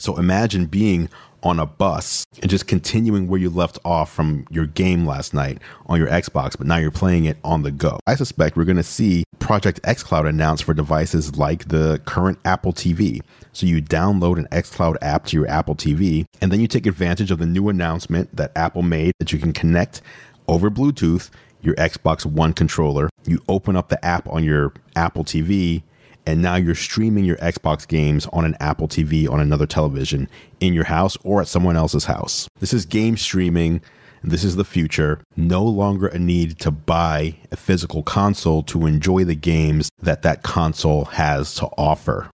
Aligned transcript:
So 0.00 0.16
imagine 0.16 0.64
being 0.64 1.10
on 1.42 1.58
a 1.58 1.66
bus 1.66 2.26
and 2.40 2.50
just 2.50 2.66
continuing 2.66 3.28
where 3.28 3.38
you 3.38 3.50
left 3.50 3.78
off 3.84 4.10
from 4.12 4.46
your 4.50 4.66
game 4.66 5.06
last 5.06 5.34
night 5.34 5.58
on 5.86 5.98
your 5.98 6.08
Xbox, 6.08 6.56
but 6.56 6.66
now 6.66 6.76
you're 6.76 6.90
playing 6.90 7.26
it 7.26 7.36
on 7.44 7.62
the 7.62 7.70
go. 7.70 8.00
I 8.06 8.14
suspect 8.14 8.56
we're 8.56 8.64
going 8.64 8.76
to 8.78 8.82
see 8.82 9.24
Project 9.38 9.80
xCloud 9.82 10.26
announced 10.26 10.64
for 10.64 10.72
devices 10.72 11.36
like 11.36 11.68
the 11.68 12.00
current 12.06 12.38
Apple 12.46 12.72
TV. 12.72 13.20
So 13.52 13.66
you 13.66 13.82
download 13.82 14.38
an 14.38 14.46
xCloud 14.52 14.96
app 15.02 15.26
to 15.26 15.36
your 15.36 15.48
Apple 15.48 15.74
TV, 15.74 16.24
and 16.40 16.50
then 16.50 16.60
you 16.60 16.66
take 16.66 16.86
advantage 16.86 17.30
of 17.30 17.38
the 17.38 17.46
new 17.46 17.68
announcement 17.68 18.34
that 18.36 18.52
Apple 18.56 18.82
made 18.82 19.12
that 19.18 19.32
you 19.32 19.38
can 19.38 19.52
connect 19.52 20.00
over 20.48 20.70
Bluetooth 20.70 21.30
your 21.62 21.74
Xbox 21.74 22.24
One 22.24 22.54
controller. 22.54 23.10
You 23.26 23.42
open 23.48 23.76
up 23.76 23.88
the 23.88 24.02
app 24.04 24.26
on 24.28 24.44
your 24.44 24.72
Apple 24.96 25.24
TV 25.24 25.82
and 26.26 26.42
now 26.42 26.56
you're 26.56 26.74
streaming 26.74 27.24
your 27.24 27.36
Xbox 27.36 27.86
games 27.86 28.26
on 28.32 28.44
an 28.44 28.56
Apple 28.60 28.88
TV 28.88 29.28
on 29.30 29.40
another 29.40 29.66
television 29.66 30.28
in 30.60 30.74
your 30.74 30.84
house 30.84 31.16
or 31.22 31.40
at 31.40 31.48
someone 31.48 31.76
else's 31.76 32.04
house. 32.04 32.48
This 32.58 32.72
is 32.72 32.86
game 32.86 33.16
streaming. 33.16 33.80
This 34.22 34.44
is 34.44 34.56
the 34.56 34.64
future. 34.64 35.20
No 35.36 35.64
longer 35.64 36.06
a 36.06 36.18
need 36.18 36.58
to 36.60 36.70
buy 36.70 37.36
a 37.50 37.56
physical 37.56 38.02
console 38.02 38.62
to 38.64 38.86
enjoy 38.86 39.24
the 39.24 39.34
games 39.34 39.88
that 40.02 40.22
that 40.22 40.42
console 40.42 41.06
has 41.06 41.54
to 41.56 41.66
offer. 41.78 42.30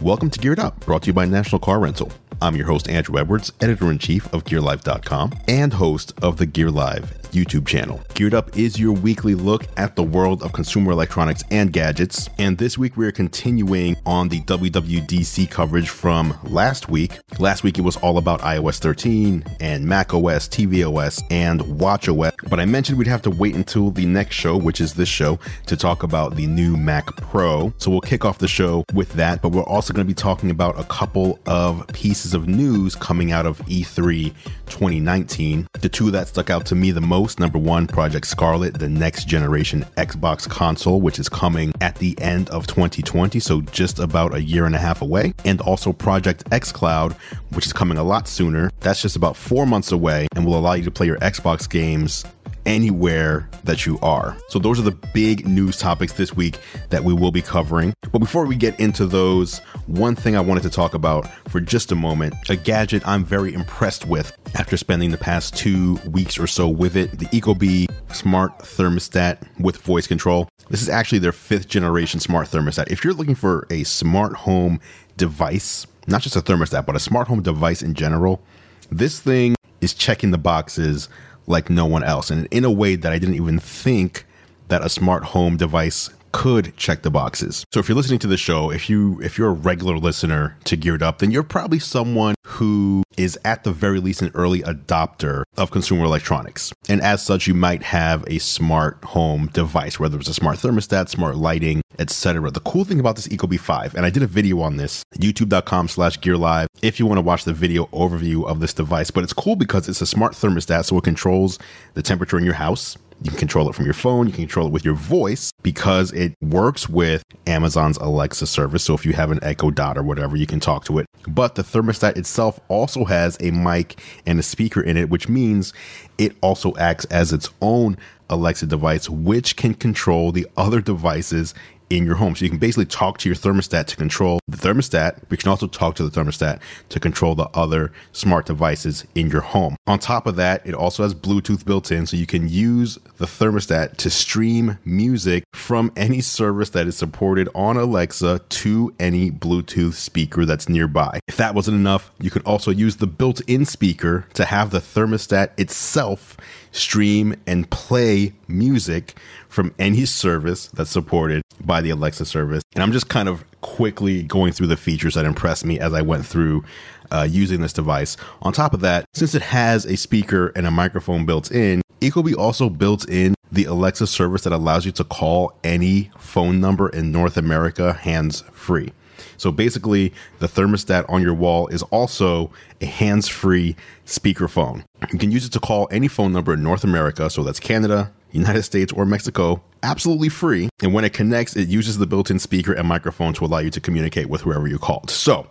Welcome 0.00 0.30
to 0.30 0.38
Geared 0.38 0.58
Up, 0.58 0.80
brought 0.80 1.02
to 1.02 1.06
you 1.08 1.12
by 1.12 1.24
National 1.24 1.60
Car 1.60 1.78
Rental. 1.78 2.10
I'm 2.40 2.54
your 2.54 2.66
host, 2.66 2.88
Andrew 2.88 3.18
Edwards, 3.18 3.52
editor 3.60 3.90
in 3.90 3.98
chief 3.98 4.32
of 4.32 4.44
GearLive.com 4.44 5.32
and 5.48 5.72
host 5.72 6.14
of 6.22 6.36
the 6.36 6.46
Gear 6.46 6.70
Live 6.70 7.12
YouTube 7.32 7.66
channel. 7.66 8.00
Geared 8.14 8.34
Up 8.34 8.56
is 8.56 8.78
your 8.78 8.92
weekly 8.92 9.34
look 9.34 9.66
at 9.76 9.96
the 9.96 10.02
world 10.02 10.42
of 10.42 10.52
consumer 10.52 10.92
electronics 10.92 11.42
and 11.50 11.72
gadgets. 11.72 12.28
And 12.38 12.58
this 12.58 12.78
week 12.78 12.96
we're 12.96 13.12
continuing 13.12 13.96
on 14.06 14.28
the 14.28 14.40
WWDC 14.42 15.50
coverage 15.50 15.88
from 15.88 16.38
last 16.44 16.88
week. 16.88 17.18
Last 17.38 17.62
week 17.62 17.78
it 17.78 17.82
was 17.82 17.96
all 17.96 18.18
about 18.18 18.40
iOS 18.40 18.78
13 18.78 19.44
and 19.60 19.84
Mac 19.84 20.14
OS, 20.14 20.48
tvOS, 20.48 21.22
and 21.30 21.60
watchOS. 21.60 22.32
But 22.48 22.60
I 22.60 22.64
mentioned 22.64 22.98
we'd 22.98 23.06
have 23.06 23.22
to 23.22 23.30
wait 23.30 23.54
until 23.54 23.90
the 23.90 24.06
next 24.06 24.34
show, 24.34 24.56
which 24.56 24.80
is 24.80 24.94
this 24.94 25.08
show, 25.08 25.38
to 25.66 25.76
talk 25.76 26.02
about 26.02 26.36
the 26.36 26.46
new 26.46 26.76
Mac 26.76 27.06
Pro. 27.16 27.72
So 27.78 27.90
we'll 27.90 28.00
kick 28.00 28.24
off 28.24 28.38
the 28.38 28.48
show 28.48 28.84
with 28.94 29.12
that. 29.14 29.42
But 29.42 29.50
we're 29.50 29.62
also 29.62 29.92
going 29.92 30.06
to 30.06 30.10
be 30.10 30.14
talking 30.14 30.50
about 30.50 30.78
a 30.78 30.84
couple 30.84 31.38
of 31.46 31.86
pieces 31.88 32.34
of 32.34 32.48
news 32.48 32.94
coming 32.94 33.32
out 33.32 33.46
of 33.46 33.58
E3 33.66 34.32
2019. 34.66 35.68
The 35.80 35.88
two 35.88 36.10
that 36.10 36.28
stuck 36.28 36.50
out 36.50 36.66
to 36.66 36.74
me 36.74 36.90
the 36.90 37.00
most 37.00 37.17
most. 37.18 37.40
Number 37.40 37.58
one, 37.58 37.86
Project 37.86 38.26
Scarlett, 38.26 38.78
the 38.78 38.88
next 38.88 39.26
generation 39.26 39.84
Xbox 39.96 40.48
console, 40.48 41.00
which 41.00 41.18
is 41.18 41.28
coming 41.28 41.72
at 41.80 41.96
the 41.96 42.16
end 42.20 42.48
of 42.50 42.66
2020, 42.66 43.40
so 43.40 43.60
just 43.60 43.98
about 43.98 44.34
a 44.34 44.42
year 44.42 44.66
and 44.66 44.74
a 44.74 44.78
half 44.78 45.02
away. 45.02 45.34
And 45.44 45.60
also 45.60 45.92
Project 45.92 46.48
xCloud, 46.50 47.14
which 47.54 47.66
is 47.66 47.72
coming 47.72 47.98
a 47.98 48.04
lot 48.04 48.28
sooner. 48.28 48.70
That's 48.80 49.02
just 49.02 49.16
about 49.16 49.36
four 49.36 49.66
months 49.66 49.90
away 49.90 50.28
and 50.36 50.46
will 50.46 50.56
allow 50.56 50.74
you 50.74 50.84
to 50.84 50.90
play 50.90 51.06
your 51.06 51.18
Xbox 51.18 51.68
games 51.68 52.24
anywhere 52.68 53.48
that 53.64 53.86
you 53.86 53.98
are. 54.00 54.36
So, 54.48 54.58
those 54.58 54.78
are 54.78 54.82
the 54.82 54.96
big 55.14 55.48
news 55.48 55.78
topics 55.78 56.12
this 56.12 56.36
week 56.36 56.58
that 56.90 57.02
we 57.02 57.14
will 57.14 57.32
be 57.32 57.40
covering. 57.42 57.94
But 58.12 58.18
before 58.18 58.46
we 58.46 58.56
get 58.56 58.78
into 58.78 59.06
those, 59.06 59.58
one 59.86 60.14
thing 60.14 60.36
I 60.36 60.40
wanted 60.40 60.62
to 60.64 60.70
talk 60.70 60.94
about 60.94 61.26
for 61.48 61.60
just 61.60 61.90
a 61.90 61.94
moment 61.94 62.34
a 62.50 62.56
gadget 62.56 63.06
I'm 63.08 63.24
very 63.24 63.54
impressed 63.54 64.06
with 64.06 64.36
after 64.54 64.76
spending 64.76 65.10
the 65.10 65.18
past 65.18 65.56
two 65.56 65.94
weeks 66.10 66.38
or 66.38 66.46
so 66.46 66.68
with 66.68 66.96
it 66.96 67.18
the 67.18 67.26
Ecobee 67.26 67.88
smart 68.14 68.58
thermostat 68.58 69.38
with 69.58 69.78
voice 69.78 70.06
control. 70.06 70.48
This 70.68 70.82
is 70.82 70.90
actually 70.90 71.20
their 71.20 71.32
fifth 71.32 71.68
generation 71.68 72.20
smart 72.20 72.48
thermostat. 72.48 72.90
If 72.90 73.02
you're 73.02 73.14
looking 73.14 73.34
for 73.34 73.66
a 73.70 73.84
smart 73.84 74.34
home 74.34 74.80
device, 75.16 75.86
not 76.06 76.20
just 76.20 76.36
a 76.36 76.42
thermostat, 76.42 76.84
but 76.84 76.96
a 76.96 77.00
smart 77.00 77.28
home 77.28 77.42
device 77.42 77.80
in 77.80 77.94
general, 77.94 78.42
this 78.90 79.20
thing 79.20 79.56
is 79.80 79.94
checking 79.94 80.32
the 80.32 80.38
boxes 80.38 81.08
like 81.48 81.70
no 81.70 81.86
one 81.86 82.04
else. 82.04 82.30
And 82.30 82.46
in 82.50 82.64
a 82.64 82.70
way 82.70 82.94
that 82.94 83.12
I 83.12 83.18
didn't 83.18 83.34
even 83.36 83.58
think 83.58 84.24
that 84.68 84.84
a 84.84 84.88
smart 84.88 85.24
home 85.24 85.56
device 85.56 86.10
could 86.32 86.76
check 86.76 87.02
the 87.02 87.10
boxes. 87.10 87.64
So 87.72 87.80
if 87.80 87.88
you're 87.88 87.96
listening 87.96 88.18
to 88.20 88.26
the 88.26 88.36
show, 88.36 88.70
if 88.70 88.88
you 88.88 89.20
if 89.22 89.38
you're 89.38 89.48
a 89.48 89.52
regular 89.52 89.98
listener 89.98 90.56
to 90.64 90.76
Geared 90.76 91.02
Up, 91.02 91.18
then 91.18 91.30
you're 91.30 91.42
probably 91.42 91.78
someone 91.78 92.34
who 92.46 93.02
is 93.16 93.38
at 93.44 93.64
the 93.64 93.72
very 93.72 94.00
least 94.00 94.22
an 94.22 94.30
early 94.34 94.62
adopter 94.62 95.42
of 95.56 95.70
consumer 95.70 96.04
electronics. 96.04 96.72
And 96.88 97.00
as 97.00 97.22
such, 97.22 97.46
you 97.46 97.54
might 97.54 97.82
have 97.82 98.24
a 98.26 98.38
smart 98.38 99.02
home 99.04 99.48
device, 99.52 99.98
whether 99.98 100.18
it's 100.18 100.28
a 100.28 100.34
smart 100.34 100.58
thermostat, 100.58 101.08
smart 101.08 101.36
lighting, 101.36 101.82
etc. 101.98 102.50
The 102.50 102.60
cool 102.60 102.84
thing 102.84 103.00
about 103.00 103.16
this 103.16 103.28
Ecobee 103.28 103.58
5, 103.58 103.94
and 103.94 104.06
I 104.06 104.10
did 104.10 104.22
a 104.22 104.26
video 104.26 104.60
on 104.60 104.76
this, 104.76 105.02
youtube.com 105.16 105.88
slash 105.88 106.20
gear 106.20 106.36
live, 106.36 106.68
if 106.80 107.00
you 107.00 107.06
want 107.06 107.18
to 107.18 107.22
watch 107.22 107.44
the 107.44 107.52
video 107.52 107.86
overview 107.86 108.46
of 108.46 108.60
this 108.60 108.72
device. 108.72 109.10
But 109.10 109.24
it's 109.24 109.32
cool 109.32 109.56
because 109.56 109.88
it's 109.88 110.00
a 110.00 110.06
smart 110.06 110.34
thermostat, 110.34 110.84
so 110.84 110.98
it 110.98 111.04
controls 111.04 111.58
the 111.94 112.02
temperature 112.02 112.38
in 112.38 112.44
your 112.44 112.54
house 112.54 112.96
you 113.22 113.30
can 113.30 113.38
control 113.38 113.68
it 113.68 113.74
from 113.74 113.84
your 113.84 113.94
phone. 113.94 114.26
You 114.26 114.32
can 114.32 114.44
control 114.44 114.68
it 114.68 114.72
with 114.72 114.84
your 114.84 114.94
voice 114.94 115.50
because 115.62 116.12
it 116.12 116.34
works 116.40 116.88
with 116.88 117.22
Amazon's 117.46 117.96
Alexa 117.98 118.46
service. 118.46 118.84
So 118.84 118.94
if 118.94 119.04
you 119.04 119.12
have 119.14 119.30
an 119.30 119.40
Echo 119.42 119.70
Dot 119.70 119.98
or 119.98 120.02
whatever, 120.02 120.36
you 120.36 120.46
can 120.46 120.60
talk 120.60 120.84
to 120.84 120.98
it. 120.98 121.06
But 121.26 121.56
the 121.56 121.62
thermostat 121.62 122.16
itself 122.16 122.60
also 122.68 123.04
has 123.04 123.36
a 123.40 123.50
mic 123.50 124.00
and 124.26 124.38
a 124.38 124.42
speaker 124.42 124.80
in 124.80 124.96
it, 124.96 125.10
which 125.10 125.28
means 125.28 125.72
it 126.16 126.36
also 126.40 126.76
acts 126.76 127.04
as 127.06 127.32
its 127.32 127.50
own 127.60 127.96
Alexa 128.30 128.66
device, 128.66 129.08
which 129.08 129.56
can 129.56 129.74
control 129.74 130.32
the 130.32 130.46
other 130.56 130.80
devices 130.80 131.54
in 131.90 132.04
your 132.04 132.16
home. 132.16 132.34
So 132.36 132.44
you 132.44 132.50
can 132.50 132.58
basically 132.58 132.86
talk 132.86 133.18
to 133.18 133.28
your 133.28 133.36
thermostat 133.36 133.86
to 133.86 133.96
control 133.96 134.40
the 134.46 134.56
thermostat, 134.56 135.20
but 135.28 135.32
you 135.32 135.36
can 135.38 135.48
also 135.48 135.66
talk 135.66 135.94
to 135.96 136.08
the 136.08 136.10
thermostat 136.10 136.60
to 136.88 137.00
control 137.00 137.34
the 137.34 137.48
other 137.54 137.92
smart 138.12 138.46
devices 138.46 139.06
in 139.14 139.30
your 139.30 139.40
home. 139.40 139.76
On 139.86 139.98
top 139.98 140.26
of 140.26 140.36
that, 140.36 140.66
it 140.66 140.74
also 140.74 141.02
has 141.02 141.14
Bluetooth 141.14 141.64
built 141.64 141.90
in, 141.90 142.06
so 142.06 142.16
you 142.16 142.26
can 142.26 142.48
use 142.48 142.98
the 143.16 143.26
thermostat 143.26 143.96
to 143.96 144.10
stream 144.10 144.78
music 144.84 145.44
from 145.52 145.92
any 145.96 146.20
service 146.20 146.70
that 146.70 146.86
is 146.86 146.96
supported 146.96 147.48
on 147.54 147.76
Alexa 147.76 148.40
to 148.48 148.94
any 148.98 149.30
Bluetooth 149.30 149.94
speaker 149.94 150.44
that's 150.44 150.68
nearby. 150.68 151.20
If 151.26 151.36
that 151.36 151.54
wasn't 151.54 151.76
enough, 151.76 152.10
you 152.20 152.30
can 152.30 152.42
also 152.42 152.70
use 152.70 152.96
the 152.96 153.06
built 153.06 153.40
in 153.42 153.64
speaker 153.64 154.26
to 154.34 154.44
have 154.44 154.70
the 154.70 154.80
thermostat 154.80 155.50
itself 155.58 156.36
stream 156.72 157.34
and 157.46 157.68
play 157.70 158.32
music 158.46 159.16
from 159.48 159.74
any 159.78 160.04
service 160.04 160.68
that's 160.68 160.90
supported 160.90 161.42
by 161.64 161.80
the 161.80 161.90
Alexa 161.90 162.24
service. 162.26 162.62
And 162.74 162.82
I'm 162.82 162.92
just 162.92 163.08
kind 163.08 163.28
of 163.28 163.44
quickly 163.60 164.22
going 164.22 164.52
through 164.52 164.68
the 164.68 164.76
features 164.76 165.14
that 165.14 165.24
impressed 165.24 165.64
me 165.64 165.80
as 165.80 165.92
I 165.92 166.02
went 166.02 166.26
through 166.26 166.64
uh, 167.10 167.26
using 167.28 167.60
this 167.60 167.72
device. 167.72 168.16
On 168.42 168.52
top 168.52 168.74
of 168.74 168.80
that, 168.80 169.04
since 169.14 169.34
it 169.34 169.42
has 169.42 169.84
a 169.86 169.96
speaker 169.96 170.48
and 170.54 170.66
a 170.66 170.70
microphone 170.70 171.26
built 171.26 171.50
in, 171.50 171.82
Ecobee 172.00 172.36
also 172.36 172.68
built 172.68 173.08
in 173.08 173.34
the 173.50 173.64
Alexa 173.64 174.06
service 174.06 174.42
that 174.42 174.52
allows 174.52 174.86
you 174.86 174.92
to 174.92 175.04
call 175.04 175.52
any 175.64 176.10
phone 176.18 176.60
number 176.60 176.88
in 176.88 177.10
North 177.10 177.36
America 177.36 177.94
hands 177.94 178.44
free. 178.52 178.92
So 179.38 179.50
basically, 179.50 180.12
the 180.40 180.46
thermostat 180.46 181.06
on 181.08 181.22
your 181.22 181.34
wall 181.34 181.68
is 181.68 181.82
also 181.84 182.50
a 182.80 182.86
hands 182.86 183.28
free 183.28 183.74
speakerphone. 184.04 184.84
You 185.10 185.18
can 185.18 185.30
use 185.30 185.46
it 185.46 185.52
to 185.52 185.60
call 185.60 185.88
any 185.90 186.08
phone 186.08 186.32
number 186.32 186.52
in 186.52 186.62
North 186.62 186.84
America, 186.84 187.30
so 187.30 187.42
that's 187.42 187.60
Canada, 187.60 188.12
United 188.32 188.64
States, 188.64 188.92
or 188.92 189.06
Mexico, 189.06 189.62
absolutely 189.82 190.28
free. 190.28 190.68
And 190.82 190.92
when 190.92 191.04
it 191.04 191.12
connects, 191.12 191.56
it 191.56 191.68
uses 191.68 191.98
the 191.98 192.06
built 192.06 192.30
in 192.30 192.38
speaker 192.38 192.72
and 192.72 192.86
microphone 192.86 193.32
to 193.34 193.44
allow 193.44 193.58
you 193.58 193.70
to 193.70 193.80
communicate 193.80 194.28
with 194.28 194.42
whoever 194.42 194.66
you 194.66 194.78
called. 194.78 195.10
So 195.10 195.48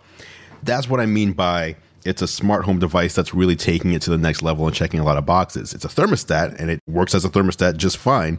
that's 0.62 0.88
what 0.88 1.00
I 1.00 1.06
mean 1.06 1.32
by 1.32 1.76
it's 2.04 2.22
a 2.22 2.28
smart 2.28 2.64
home 2.64 2.78
device 2.78 3.14
that's 3.14 3.34
really 3.34 3.56
taking 3.56 3.92
it 3.92 4.02
to 4.02 4.10
the 4.10 4.18
next 4.18 4.42
level 4.42 4.66
and 4.66 4.74
checking 4.74 5.00
a 5.00 5.04
lot 5.04 5.16
of 5.16 5.26
boxes. 5.26 5.74
It's 5.74 5.84
a 5.84 5.88
thermostat 5.88 6.58
and 6.58 6.70
it 6.70 6.80
works 6.86 7.14
as 7.14 7.24
a 7.24 7.28
thermostat 7.28 7.76
just 7.76 7.96
fine, 7.96 8.38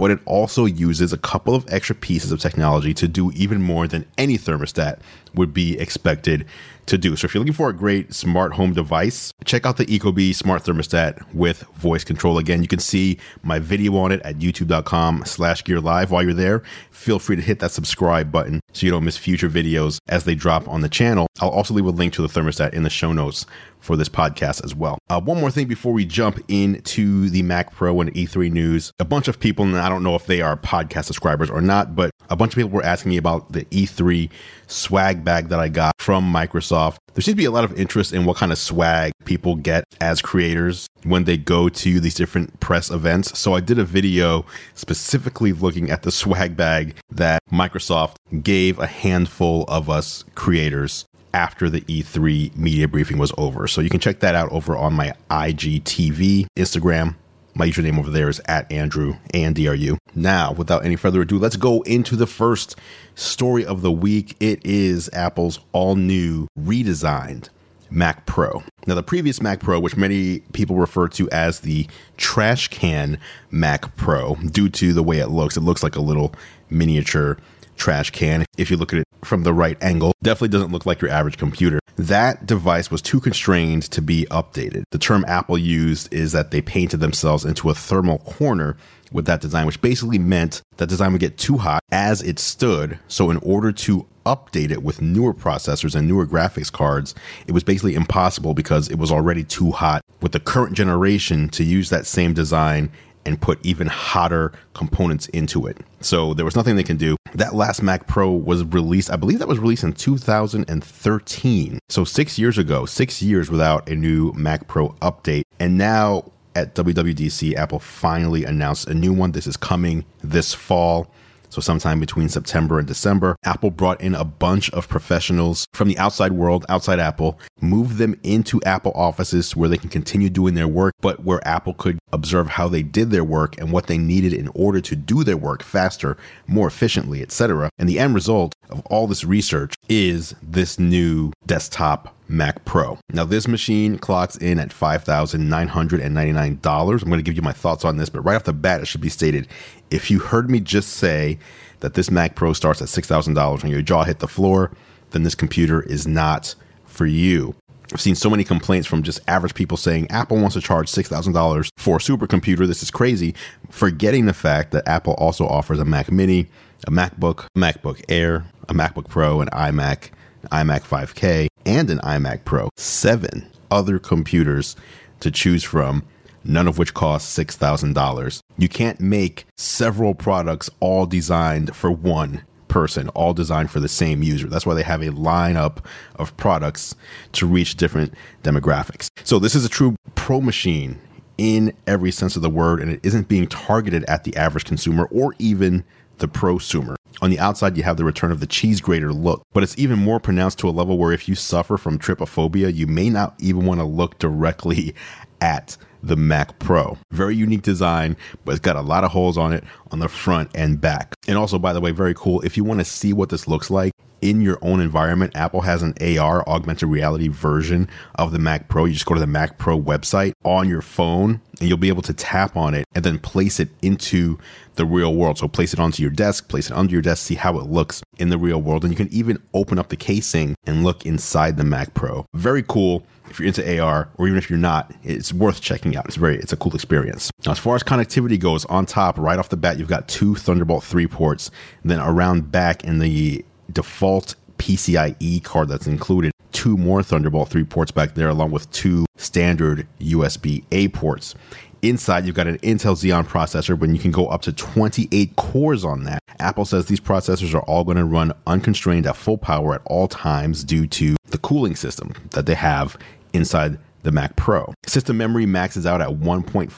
but 0.00 0.10
it 0.10 0.18
also 0.24 0.64
uses 0.64 1.12
a 1.12 1.18
couple 1.18 1.54
of 1.54 1.70
extra 1.70 1.94
pieces 1.94 2.32
of 2.32 2.40
technology 2.40 2.94
to 2.94 3.06
do 3.06 3.30
even 3.32 3.60
more 3.60 3.86
than 3.86 4.06
any 4.16 4.38
thermostat 4.38 4.98
would 5.34 5.52
be 5.52 5.78
expected 5.78 6.46
to 6.86 6.96
do. 6.96 7.14
So 7.16 7.26
if 7.26 7.34
you're 7.34 7.40
looking 7.40 7.52
for 7.52 7.68
a 7.68 7.74
great 7.74 8.14
smart 8.14 8.54
home 8.54 8.72
device, 8.72 9.30
check 9.44 9.66
out 9.66 9.76
the 9.76 9.84
Ecobee 9.84 10.34
smart 10.34 10.64
thermostat 10.64 11.34
with 11.34 11.60
voice 11.74 12.02
control. 12.02 12.38
Again, 12.38 12.62
you 12.62 12.68
can 12.68 12.78
see 12.78 13.18
my 13.42 13.58
video 13.58 13.94
on 13.98 14.10
it 14.10 14.22
at 14.22 14.38
youtube.com 14.38 15.24
slash 15.26 15.62
gear 15.64 15.80
live. 15.80 16.10
While 16.10 16.22
you're 16.22 16.32
there, 16.32 16.62
feel 16.90 17.18
free 17.18 17.36
to 17.36 17.42
hit 17.42 17.58
that 17.58 17.70
subscribe 17.70 18.32
button 18.32 18.60
so 18.72 18.86
you 18.86 18.92
don't 18.92 19.04
miss 19.04 19.18
future 19.18 19.50
videos 19.50 19.98
as 20.08 20.24
they 20.24 20.34
drop 20.34 20.66
on 20.66 20.80
the 20.80 20.88
channel. 20.88 21.26
I'll 21.40 21.50
also 21.50 21.74
leave 21.74 21.84
a 21.84 21.90
link 21.90 22.14
to 22.14 22.22
the 22.22 22.28
thermostat 22.28 22.72
in 22.72 22.84
the 22.84 22.90
show 22.90 23.12
notes 23.12 23.44
for 23.80 23.96
this 23.96 24.08
podcast 24.08 24.64
as 24.64 24.74
well. 24.74 24.98
Uh, 25.08 25.20
one 25.20 25.40
more 25.40 25.50
thing 25.50 25.66
before 25.66 25.92
we 25.92 26.04
jump 26.04 26.38
into 26.48 27.28
the 27.30 27.42
Mac 27.42 27.74
Pro 27.74 28.00
and 28.00 28.12
E3 28.14 28.50
news. 28.50 28.92
A 29.00 29.04
bunch 29.04 29.28
of 29.28 29.40
people, 29.40 29.64
and 29.64 29.76
I 29.76 29.88
don't 29.88 30.02
know 30.02 30.14
if 30.14 30.26
they 30.26 30.40
are 30.40 30.56
podcast 30.56 31.04
subscribers 31.04 31.50
or 31.50 31.60
not, 31.60 31.96
but 31.96 32.10
a 32.28 32.36
bunch 32.36 32.52
of 32.52 32.56
people 32.56 32.70
were 32.70 32.84
asking 32.84 33.10
me 33.10 33.16
about 33.16 33.52
the 33.52 33.64
E3 33.66 34.30
swag 34.66 35.24
bag 35.24 35.48
that 35.48 35.58
I 35.58 35.68
got 35.68 35.94
from 35.98 36.32
Microsoft. 36.32 36.96
There 37.14 37.22
seems 37.22 37.34
to 37.34 37.36
be 37.36 37.44
a 37.44 37.50
lot 37.50 37.64
of 37.64 37.78
interest 37.78 38.12
in 38.12 38.24
what 38.24 38.36
kind 38.36 38.52
of 38.52 38.58
swag 38.58 39.12
people 39.24 39.56
get 39.56 39.84
as 40.00 40.22
creators 40.22 40.86
when 41.02 41.24
they 41.24 41.36
go 41.36 41.68
to 41.68 42.00
these 42.00 42.14
different 42.14 42.60
press 42.60 42.90
events. 42.90 43.38
So 43.38 43.54
I 43.54 43.60
did 43.60 43.78
a 43.78 43.84
video 43.84 44.44
specifically 44.74 45.52
looking 45.52 45.90
at 45.90 46.02
the 46.02 46.10
swag 46.20 46.56
bag 46.56 46.94
that 47.10 47.40
Microsoft 47.50 48.16
gave 48.42 48.78
a 48.78 48.86
handful 48.86 49.64
of 49.66 49.90
us 49.90 50.24
creators 50.34 51.04
after 51.32 51.70
the 51.70 51.80
E3 51.82 52.56
media 52.56 52.88
briefing 52.88 53.18
was 53.18 53.32
over. 53.38 53.66
So 53.68 53.80
you 53.80 53.90
can 53.90 54.00
check 54.00 54.20
that 54.20 54.34
out 54.34 54.50
over 54.52 54.76
on 54.76 54.94
my 54.94 55.12
IGTV, 55.30 56.46
Instagram. 56.56 57.16
My 57.54 57.68
username 57.68 57.98
over 57.98 58.10
there 58.10 58.28
is 58.28 58.40
at 58.46 58.70
Andrew, 58.70 59.16
A-N-D-R-U. 59.34 59.98
Now, 60.14 60.52
without 60.52 60.84
any 60.84 60.96
further 60.96 61.22
ado, 61.22 61.38
let's 61.38 61.56
go 61.56 61.82
into 61.82 62.14
the 62.14 62.26
first 62.26 62.76
story 63.14 63.64
of 63.64 63.82
the 63.82 63.90
week. 63.90 64.36
It 64.40 64.64
is 64.64 65.10
Apple's 65.12 65.58
all 65.72 65.96
new, 65.96 66.46
redesigned 66.58 67.48
Mac 67.90 68.24
Pro. 68.24 68.62
Now, 68.86 68.94
the 68.94 69.02
previous 69.02 69.42
Mac 69.42 69.60
Pro, 69.60 69.80
which 69.80 69.96
many 69.96 70.40
people 70.52 70.76
refer 70.76 71.08
to 71.08 71.28
as 71.30 71.60
the 71.60 71.88
trash 72.16 72.68
can 72.68 73.18
Mac 73.50 73.96
Pro, 73.96 74.36
due 74.36 74.68
to 74.70 74.92
the 74.92 75.02
way 75.02 75.18
it 75.18 75.28
looks, 75.28 75.56
it 75.56 75.62
looks 75.62 75.82
like 75.82 75.96
a 75.96 76.00
little 76.00 76.32
miniature 76.70 77.36
trash 77.80 78.10
can. 78.10 78.44
If 78.56 78.70
you 78.70 78.76
look 78.76 78.92
at 78.92 79.00
it 79.00 79.08
from 79.24 79.42
the 79.42 79.52
right 79.52 79.76
angle, 79.82 80.12
definitely 80.22 80.48
doesn't 80.48 80.70
look 80.70 80.86
like 80.86 81.00
your 81.00 81.10
average 81.10 81.38
computer. 81.38 81.80
That 81.96 82.46
device 82.46 82.90
was 82.90 83.02
too 83.02 83.20
constrained 83.20 83.82
to 83.90 84.00
be 84.00 84.26
updated. 84.30 84.84
The 84.90 84.98
term 84.98 85.24
Apple 85.26 85.58
used 85.58 86.12
is 86.14 86.32
that 86.32 86.50
they 86.50 86.62
painted 86.62 87.00
themselves 87.00 87.44
into 87.44 87.68
a 87.70 87.74
thermal 87.74 88.18
corner 88.18 88.76
with 89.12 89.26
that 89.26 89.40
design, 89.40 89.66
which 89.66 89.80
basically 89.80 90.18
meant 90.18 90.62
that 90.76 90.88
design 90.88 91.12
would 91.12 91.20
get 91.20 91.36
too 91.36 91.58
hot 91.58 91.82
as 91.90 92.22
it 92.22 92.38
stood. 92.38 92.98
So, 93.08 93.30
in 93.30 93.38
order 93.38 93.72
to 93.72 94.06
update 94.26 94.70
it 94.70 94.82
with 94.82 95.02
newer 95.02 95.34
processors 95.34 95.94
and 95.94 96.06
newer 96.06 96.26
graphics 96.26 96.70
cards, 96.70 97.14
it 97.46 97.52
was 97.52 97.64
basically 97.64 97.94
impossible 97.94 98.54
because 98.54 98.88
it 98.88 98.98
was 98.98 99.10
already 99.10 99.42
too 99.42 99.72
hot 99.72 100.02
with 100.20 100.32
the 100.32 100.40
current 100.40 100.74
generation 100.74 101.48
to 101.50 101.64
use 101.64 101.90
that 101.90 102.06
same 102.06 102.34
design 102.34 102.90
and 103.26 103.40
put 103.40 103.58
even 103.64 103.86
hotter 103.86 104.52
components 104.74 105.26
into 105.28 105.66
it. 105.66 105.78
So 106.00 106.34
there 106.34 106.44
was 106.44 106.56
nothing 106.56 106.76
they 106.76 106.82
can 106.82 106.96
do. 106.96 107.16
That 107.34 107.54
last 107.54 107.82
Mac 107.82 108.06
Pro 108.06 108.30
was 108.30 108.64
released, 108.64 109.10
I 109.10 109.16
believe 109.16 109.38
that 109.38 109.48
was 109.48 109.58
released 109.58 109.84
in 109.84 109.92
2013. 109.92 111.78
So 111.88 112.04
six 112.04 112.38
years 112.38 112.58
ago, 112.58 112.86
six 112.86 113.22
years 113.22 113.50
without 113.50 113.88
a 113.88 113.94
new 113.94 114.32
Mac 114.32 114.66
Pro 114.68 114.90
update. 115.00 115.42
And 115.58 115.76
now 115.76 116.30
at 116.54 116.74
WWDC, 116.74 117.54
Apple 117.54 117.78
finally 117.78 118.44
announced 118.44 118.88
a 118.88 118.94
new 118.94 119.12
one. 119.12 119.32
This 119.32 119.46
is 119.46 119.56
coming 119.56 120.04
this 120.22 120.52
fall. 120.54 121.12
So, 121.50 121.60
sometime 121.60 121.98
between 121.98 122.28
September 122.28 122.78
and 122.78 122.86
December, 122.86 123.36
Apple 123.44 123.72
brought 123.72 124.00
in 124.00 124.14
a 124.14 124.24
bunch 124.24 124.70
of 124.70 124.88
professionals 124.88 125.66
from 125.72 125.88
the 125.88 125.98
outside 125.98 126.32
world, 126.32 126.64
outside 126.68 127.00
Apple, 127.00 127.40
moved 127.60 127.98
them 127.98 128.18
into 128.22 128.62
Apple 128.62 128.92
offices 128.94 129.56
where 129.56 129.68
they 129.68 129.76
can 129.76 129.90
continue 129.90 130.30
doing 130.30 130.54
their 130.54 130.68
work, 130.68 130.94
but 131.00 131.24
where 131.24 131.46
Apple 131.46 131.74
could 131.74 131.98
observe 132.12 132.48
how 132.48 132.68
they 132.68 132.84
did 132.84 133.10
their 133.10 133.24
work 133.24 133.58
and 133.58 133.72
what 133.72 133.88
they 133.88 133.98
needed 133.98 134.32
in 134.32 134.48
order 134.54 134.80
to 134.80 134.94
do 134.94 135.24
their 135.24 135.36
work 135.36 135.64
faster, 135.64 136.16
more 136.46 136.68
efficiently, 136.68 137.20
etc. 137.20 137.68
And 137.78 137.88
the 137.88 137.98
end 137.98 138.14
result 138.14 138.54
of 138.68 138.80
all 138.86 139.08
this 139.08 139.24
research 139.24 139.74
is 139.88 140.36
this 140.40 140.78
new 140.78 141.32
desktop 141.46 142.14
Mac 142.30 142.64
Pro. 142.64 142.98
Now, 143.12 143.24
this 143.24 143.48
machine 143.48 143.98
clocks 143.98 144.36
in 144.36 144.58
at 144.58 144.70
$5,999. 144.70 147.02
I'm 147.02 147.08
going 147.08 147.18
to 147.18 147.22
give 147.22 147.34
you 147.34 147.42
my 147.42 147.52
thoughts 147.52 147.84
on 147.84 147.96
this, 147.96 148.08
but 148.08 148.20
right 148.20 148.36
off 148.36 148.44
the 148.44 148.52
bat, 148.52 148.80
it 148.80 148.86
should 148.86 149.00
be 149.00 149.08
stated 149.08 149.48
if 149.90 150.10
you 150.10 150.20
heard 150.20 150.48
me 150.48 150.60
just 150.60 150.90
say 150.90 151.38
that 151.80 151.94
this 151.94 152.10
Mac 152.10 152.36
Pro 152.36 152.52
starts 152.52 152.80
at 152.80 152.88
$6,000 152.88 153.62
when 153.62 153.72
your 153.72 153.82
jaw 153.82 154.04
hit 154.04 154.20
the 154.20 154.28
floor, 154.28 154.70
then 155.10 155.24
this 155.24 155.34
computer 155.34 155.82
is 155.82 156.06
not 156.06 156.54
for 156.86 157.06
you. 157.06 157.54
I've 157.92 158.00
seen 158.00 158.14
so 158.14 158.30
many 158.30 158.44
complaints 158.44 158.86
from 158.86 159.02
just 159.02 159.18
average 159.26 159.54
people 159.54 159.76
saying 159.76 160.08
Apple 160.10 160.36
wants 160.36 160.54
to 160.54 160.60
charge 160.60 160.88
$6,000 160.88 161.68
for 161.76 161.96
a 161.96 161.98
supercomputer. 161.98 162.68
This 162.68 162.84
is 162.84 162.92
crazy, 162.92 163.34
forgetting 163.70 164.26
the 164.26 164.32
fact 164.32 164.70
that 164.70 164.86
Apple 164.86 165.14
also 165.14 165.48
offers 165.48 165.80
a 165.80 165.84
Mac 165.84 166.12
Mini, 166.12 166.46
a 166.86 166.92
MacBook, 166.92 167.48
MacBook 167.58 168.04
Air, 168.08 168.44
a 168.68 168.74
MacBook 168.74 169.08
Pro, 169.08 169.40
an 169.40 169.48
iMac, 169.48 170.10
an 170.42 170.48
iMac 170.50 170.82
5K, 170.82 171.48
and 171.64 171.90
an 171.90 171.98
iMac 171.98 172.44
Pro. 172.44 172.68
Seven 172.76 173.50
other 173.70 173.98
computers 173.98 174.76
to 175.20 175.30
choose 175.30 175.62
from 175.62 176.04
none 176.44 176.66
of 176.66 176.78
which 176.78 176.94
cost 176.94 177.38
$6,000. 177.38 178.40
You 178.56 178.68
can't 178.68 179.00
make 179.00 179.46
several 179.56 180.14
products 180.14 180.70
all 180.80 181.06
designed 181.06 181.74
for 181.76 181.90
one 181.90 182.42
person, 182.68 183.08
all 183.10 183.34
designed 183.34 183.70
for 183.70 183.80
the 183.80 183.88
same 183.88 184.22
user. 184.22 184.46
That's 184.46 184.64
why 184.64 184.74
they 184.74 184.82
have 184.82 185.02
a 185.02 185.10
lineup 185.10 185.84
of 186.16 186.36
products 186.36 186.94
to 187.32 187.46
reach 187.46 187.76
different 187.76 188.14
demographics. 188.42 189.08
So 189.24 189.38
this 189.38 189.54
is 189.54 189.64
a 189.64 189.68
true 189.68 189.96
pro 190.14 190.40
machine 190.40 190.98
in 191.36 191.74
every 191.86 192.12
sense 192.12 192.36
of 192.36 192.42
the 192.42 192.50
word, 192.50 192.80
and 192.80 192.92
it 192.92 193.00
isn't 193.02 193.28
being 193.28 193.46
targeted 193.46 194.04
at 194.04 194.24
the 194.24 194.36
average 194.36 194.64
consumer 194.64 195.08
or 195.10 195.34
even 195.38 195.84
the 196.20 196.28
prosumer. 196.28 196.94
On 197.22 197.30
the 197.30 197.38
outside, 197.38 197.76
you 197.76 197.82
have 197.82 197.96
the 197.96 198.04
return 198.04 198.30
of 198.30 198.40
the 198.40 198.46
cheese 198.46 198.80
grater 198.80 199.12
look, 199.12 199.42
but 199.52 199.62
it's 199.62 199.76
even 199.78 199.98
more 199.98 200.20
pronounced 200.20 200.58
to 200.60 200.68
a 200.68 200.70
level 200.70 200.96
where 200.96 201.12
if 201.12 201.28
you 201.28 201.34
suffer 201.34 201.76
from 201.76 201.98
trypophobia, 201.98 202.74
you 202.74 202.86
may 202.86 203.10
not 203.10 203.34
even 203.38 203.66
want 203.66 203.80
to 203.80 203.84
look 203.84 204.18
directly 204.18 204.94
at 205.40 205.76
the 206.02 206.16
Mac 206.16 206.58
Pro. 206.58 206.96
Very 207.10 207.36
unique 207.36 207.62
design, 207.62 208.16
but 208.44 208.52
it's 208.52 208.60
got 208.60 208.76
a 208.76 208.80
lot 208.80 209.04
of 209.04 209.10
holes 209.10 209.36
on 209.36 209.52
it 209.52 209.64
on 209.90 209.98
the 209.98 210.08
front 210.08 210.50
and 210.54 210.80
back. 210.80 211.14
And 211.28 211.36
also, 211.36 211.58
by 211.58 211.72
the 211.72 211.80
way, 211.80 211.90
very 211.90 212.14
cool. 212.14 212.40
If 212.40 212.56
you 212.56 212.64
want 212.64 212.80
to 212.80 212.84
see 212.84 213.12
what 213.12 213.28
this 213.28 213.46
looks 213.46 213.70
like, 213.70 213.92
in 214.22 214.40
your 214.40 214.58
own 214.62 214.80
environment, 214.80 215.36
Apple 215.36 215.62
has 215.62 215.82
an 215.82 215.94
AR 216.00 216.46
augmented 216.48 216.88
reality 216.88 217.28
version 217.28 217.88
of 218.16 218.32
the 218.32 218.38
Mac 218.38 218.68
Pro. 218.68 218.84
You 218.84 218.94
just 218.94 219.06
go 219.06 219.14
to 219.14 219.20
the 219.20 219.26
Mac 219.26 219.58
Pro 219.58 219.80
website 219.80 220.32
on 220.44 220.68
your 220.68 220.82
phone 220.82 221.40
and 221.58 221.68
you'll 221.68 221.78
be 221.78 221.88
able 221.88 222.02
to 222.02 222.14
tap 222.14 222.56
on 222.56 222.74
it 222.74 222.86
and 222.94 223.04
then 223.04 223.18
place 223.18 223.60
it 223.60 223.68
into 223.82 224.38
the 224.74 224.84
real 224.84 225.14
world. 225.14 225.38
So 225.38 225.48
place 225.48 225.72
it 225.72 225.80
onto 225.80 226.02
your 226.02 226.10
desk, 226.10 226.48
place 226.48 226.70
it 226.70 226.76
under 226.76 226.92
your 226.92 227.02
desk, 227.02 227.26
see 227.26 227.34
how 227.34 227.58
it 227.58 227.66
looks 227.66 228.02
in 228.18 228.30
the 228.30 228.38
real 228.38 228.60
world. 228.60 228.84
And 228.84 228.92
you 228.92 228.96
can 228.96 229.12
even 229.12 229.42
open 229.54 229.78
up 229.78 229.88
the 229.88 229.96
casing 229.96 230.54
and 230.66 230.84
look 230.84 231.04
inside 231.04 231.56
the 231.56 231.64
Mac 231.64 231.94
Pro. 231.94 232.26
Very 232.34 232.62
cool 232.62 233.04
if 233.30 233.38
you're 233.38 233.46
into 233.46 233.80
AR 233.80 234.08
or 234.18 234.26
even 234.26 234.36
if 234.36 234.50
you're 234.50 234.58
not, 234.58 234.92
it's 235.04 235.32
worth 235.32 235.60
checking 235.60 235.96
out. 235.96 236.06
It's 236.06 236.16
very 236.16 236.36
it's 236.36 236.52
a 236.52 236.56
cool 236.56 236.74
experience. 236.74 237.30
Now, 237.46 237.52
as 237.52 237.58
far 237.58 237.76
as 237.76 237.82
connectivity 237.82 238.38
goes, 238.38 238.64
on 238.66 238.86
top, 238.86 239.18
right 239.18 239.38
off 239.38 239.48
the 239.48 239.56
bat, 239.56 239.78
you've 239.78 239.88
got 239.88 240.08
two 240.08 240.34
Thunderbolt 240.34 240.82
3 240.82 241.06
ports. 241.06 241.50
Then 241.84 242.00
around 242.00 242.50
back 242.50 242.84
in 242.84 242.98
the 242.98 243.44
default 243.72 244.34
PCIe 244.58 245.42
card 245.42 245.68
that's 245.68 245.86
included, 245.86 246.32
two 246.52 246.76
more 246.76 247.02
Thunderbolt 247.02 247.48
3 247.48 247.64
ports 247.64 247.90
back 247.90 248.14
there, 248.14 248.28
along 248.28 248.50
with 248.50 248.70
two 248.70 249.06
standard 249.16 249.86
USB 250.00 250.64
A 250.70 250.88
ports. 250.88 251.34
Inside, 251.82 252.26
you've 252.26 252.36
got 252.36 252.46
an 252.46 252.58
Intel 252.58 252.94
Xeon 252.94 253.26
processor, 253.26 253.78
but 253.78 253.88
you 253.88 253.98
can 253.98 254.10
go 254.10 254.26
up 254.26 254.42
to 254.42 254.52
28 254.52 255.34
cores 255.36 255.82
on 255.82 256.04
that. 256.04 256.18
Apple 256.38 256.66
says 256.66 256.86
these 256.86 257.00
processors 257.00 257.54
are 257.54 257.62
all 257.62 257.84
going 257.84 257.96
to 257.96 258.04
run 258.04 258.32
unconstrained 258.46 259.06
at 259.06 259.16
full 259.16 259.38
power 259.38 259.74
at 259.74 259.82
all 259.86 260.06
times 260.06 260.62
due 260.62 260.86
to 260.86 261.16
the 261.28 261.38
cooling 261.38 261.74
system 261.74 262.12
that 262.30 262.44
they 262.44 262.54
have 262.54 262.98
inside 263.32 263.78
the 264.02 264.12
Mac 264.12 264.36
Pro. 264.36 264.72
System 264.86 265.16
memory 265.16 265.46
maxes 265.46 265.86
out 265.86 266.00
at 266.00 266.08
1.5 266.08 266.70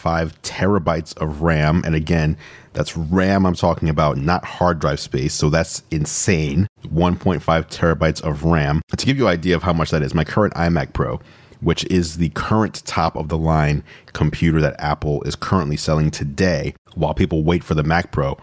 terabytes 0.43 1.17
of 1.19 1.43
RAM. 1.43 1.83
And 1.85 1.95
again, 1.95 2.37
that's 2.73 2.97
RAM 2.97 3.47
I'm 3.47 3.55
talking 3.55 3.89
about, 3.89 4.17
not 4.17 4.45
hard 4.45 4.79
drive 4.79 5.01
space. 5.01 5.35
So 5.35 5.51
that's 5.51 5.83
insane. 5.91 6.69
1.5 6.87 7.41
terabytes 7.43 8.23
of 8.23 8.45
RAM. 8.45 8.83
To 8.97 9.07
give 9.07 9.17
you 9.17 9.27
an 9.27 9.33
idea 9.33 9.57
of 9.57 9.63
how 9.63 9.73
much 9.73 9.91
that 9.91 10.03
is, 10.03 10.15
my 10.15 10.25
current 10.25 10.55
iMac 10.55 10.93
Pro, 10.93 11.21
which 11.61 11.85
is 11.85 12.17
the 12.17 12.31
current 12.31 12.85
top 12.85 13.17
of 13.17 13.29
the 13.29 13.39
line 13.39 13.85
computer 14.13 14.61
that 14.61 14.75
Apple 14.79 15.23
is 15.23 15.37
currently 15.37 15.77
selling 15.77 16.11
today, 16.11 16.75
while 16.95 17.15
people 17.15 17.45
wait 17.45 17.63
for 17.63 17.75
the 17.75 17.83
Mac 17.83 18.11
Pro, 18.13 18.37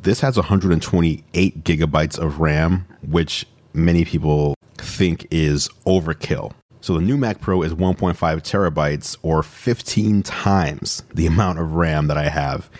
this 0.00 0.20
has 0.20 0.36
128 0.36 1.64
gigabytes 1.64 2.18
of 2.18 2.40
RAM, 2.40 2.86
which 3.02 3.46
many 3.72 4.04
people 4.04 4.54
think 4.76 5.26
is 5.30 5.68
overkill. 5.86 6.52
So 6.80 6.94
the 6.94 7.00
new 7.00 7.16
Mac 7.16 7.40
Pro 7.40 7.62
is 7.62 7.74
1.5 7.74 8.14
terabytes 8.16 9.16
or 9.22 9.42
15 9.42 10.22
times 10.22 11.02
the 11.12 11.26
amount 11.26 11.58
of 11.58 11.72
RAM 11.72 12.06
that 12.06 12.16
I 12.16 12.28
have 12.28 12.70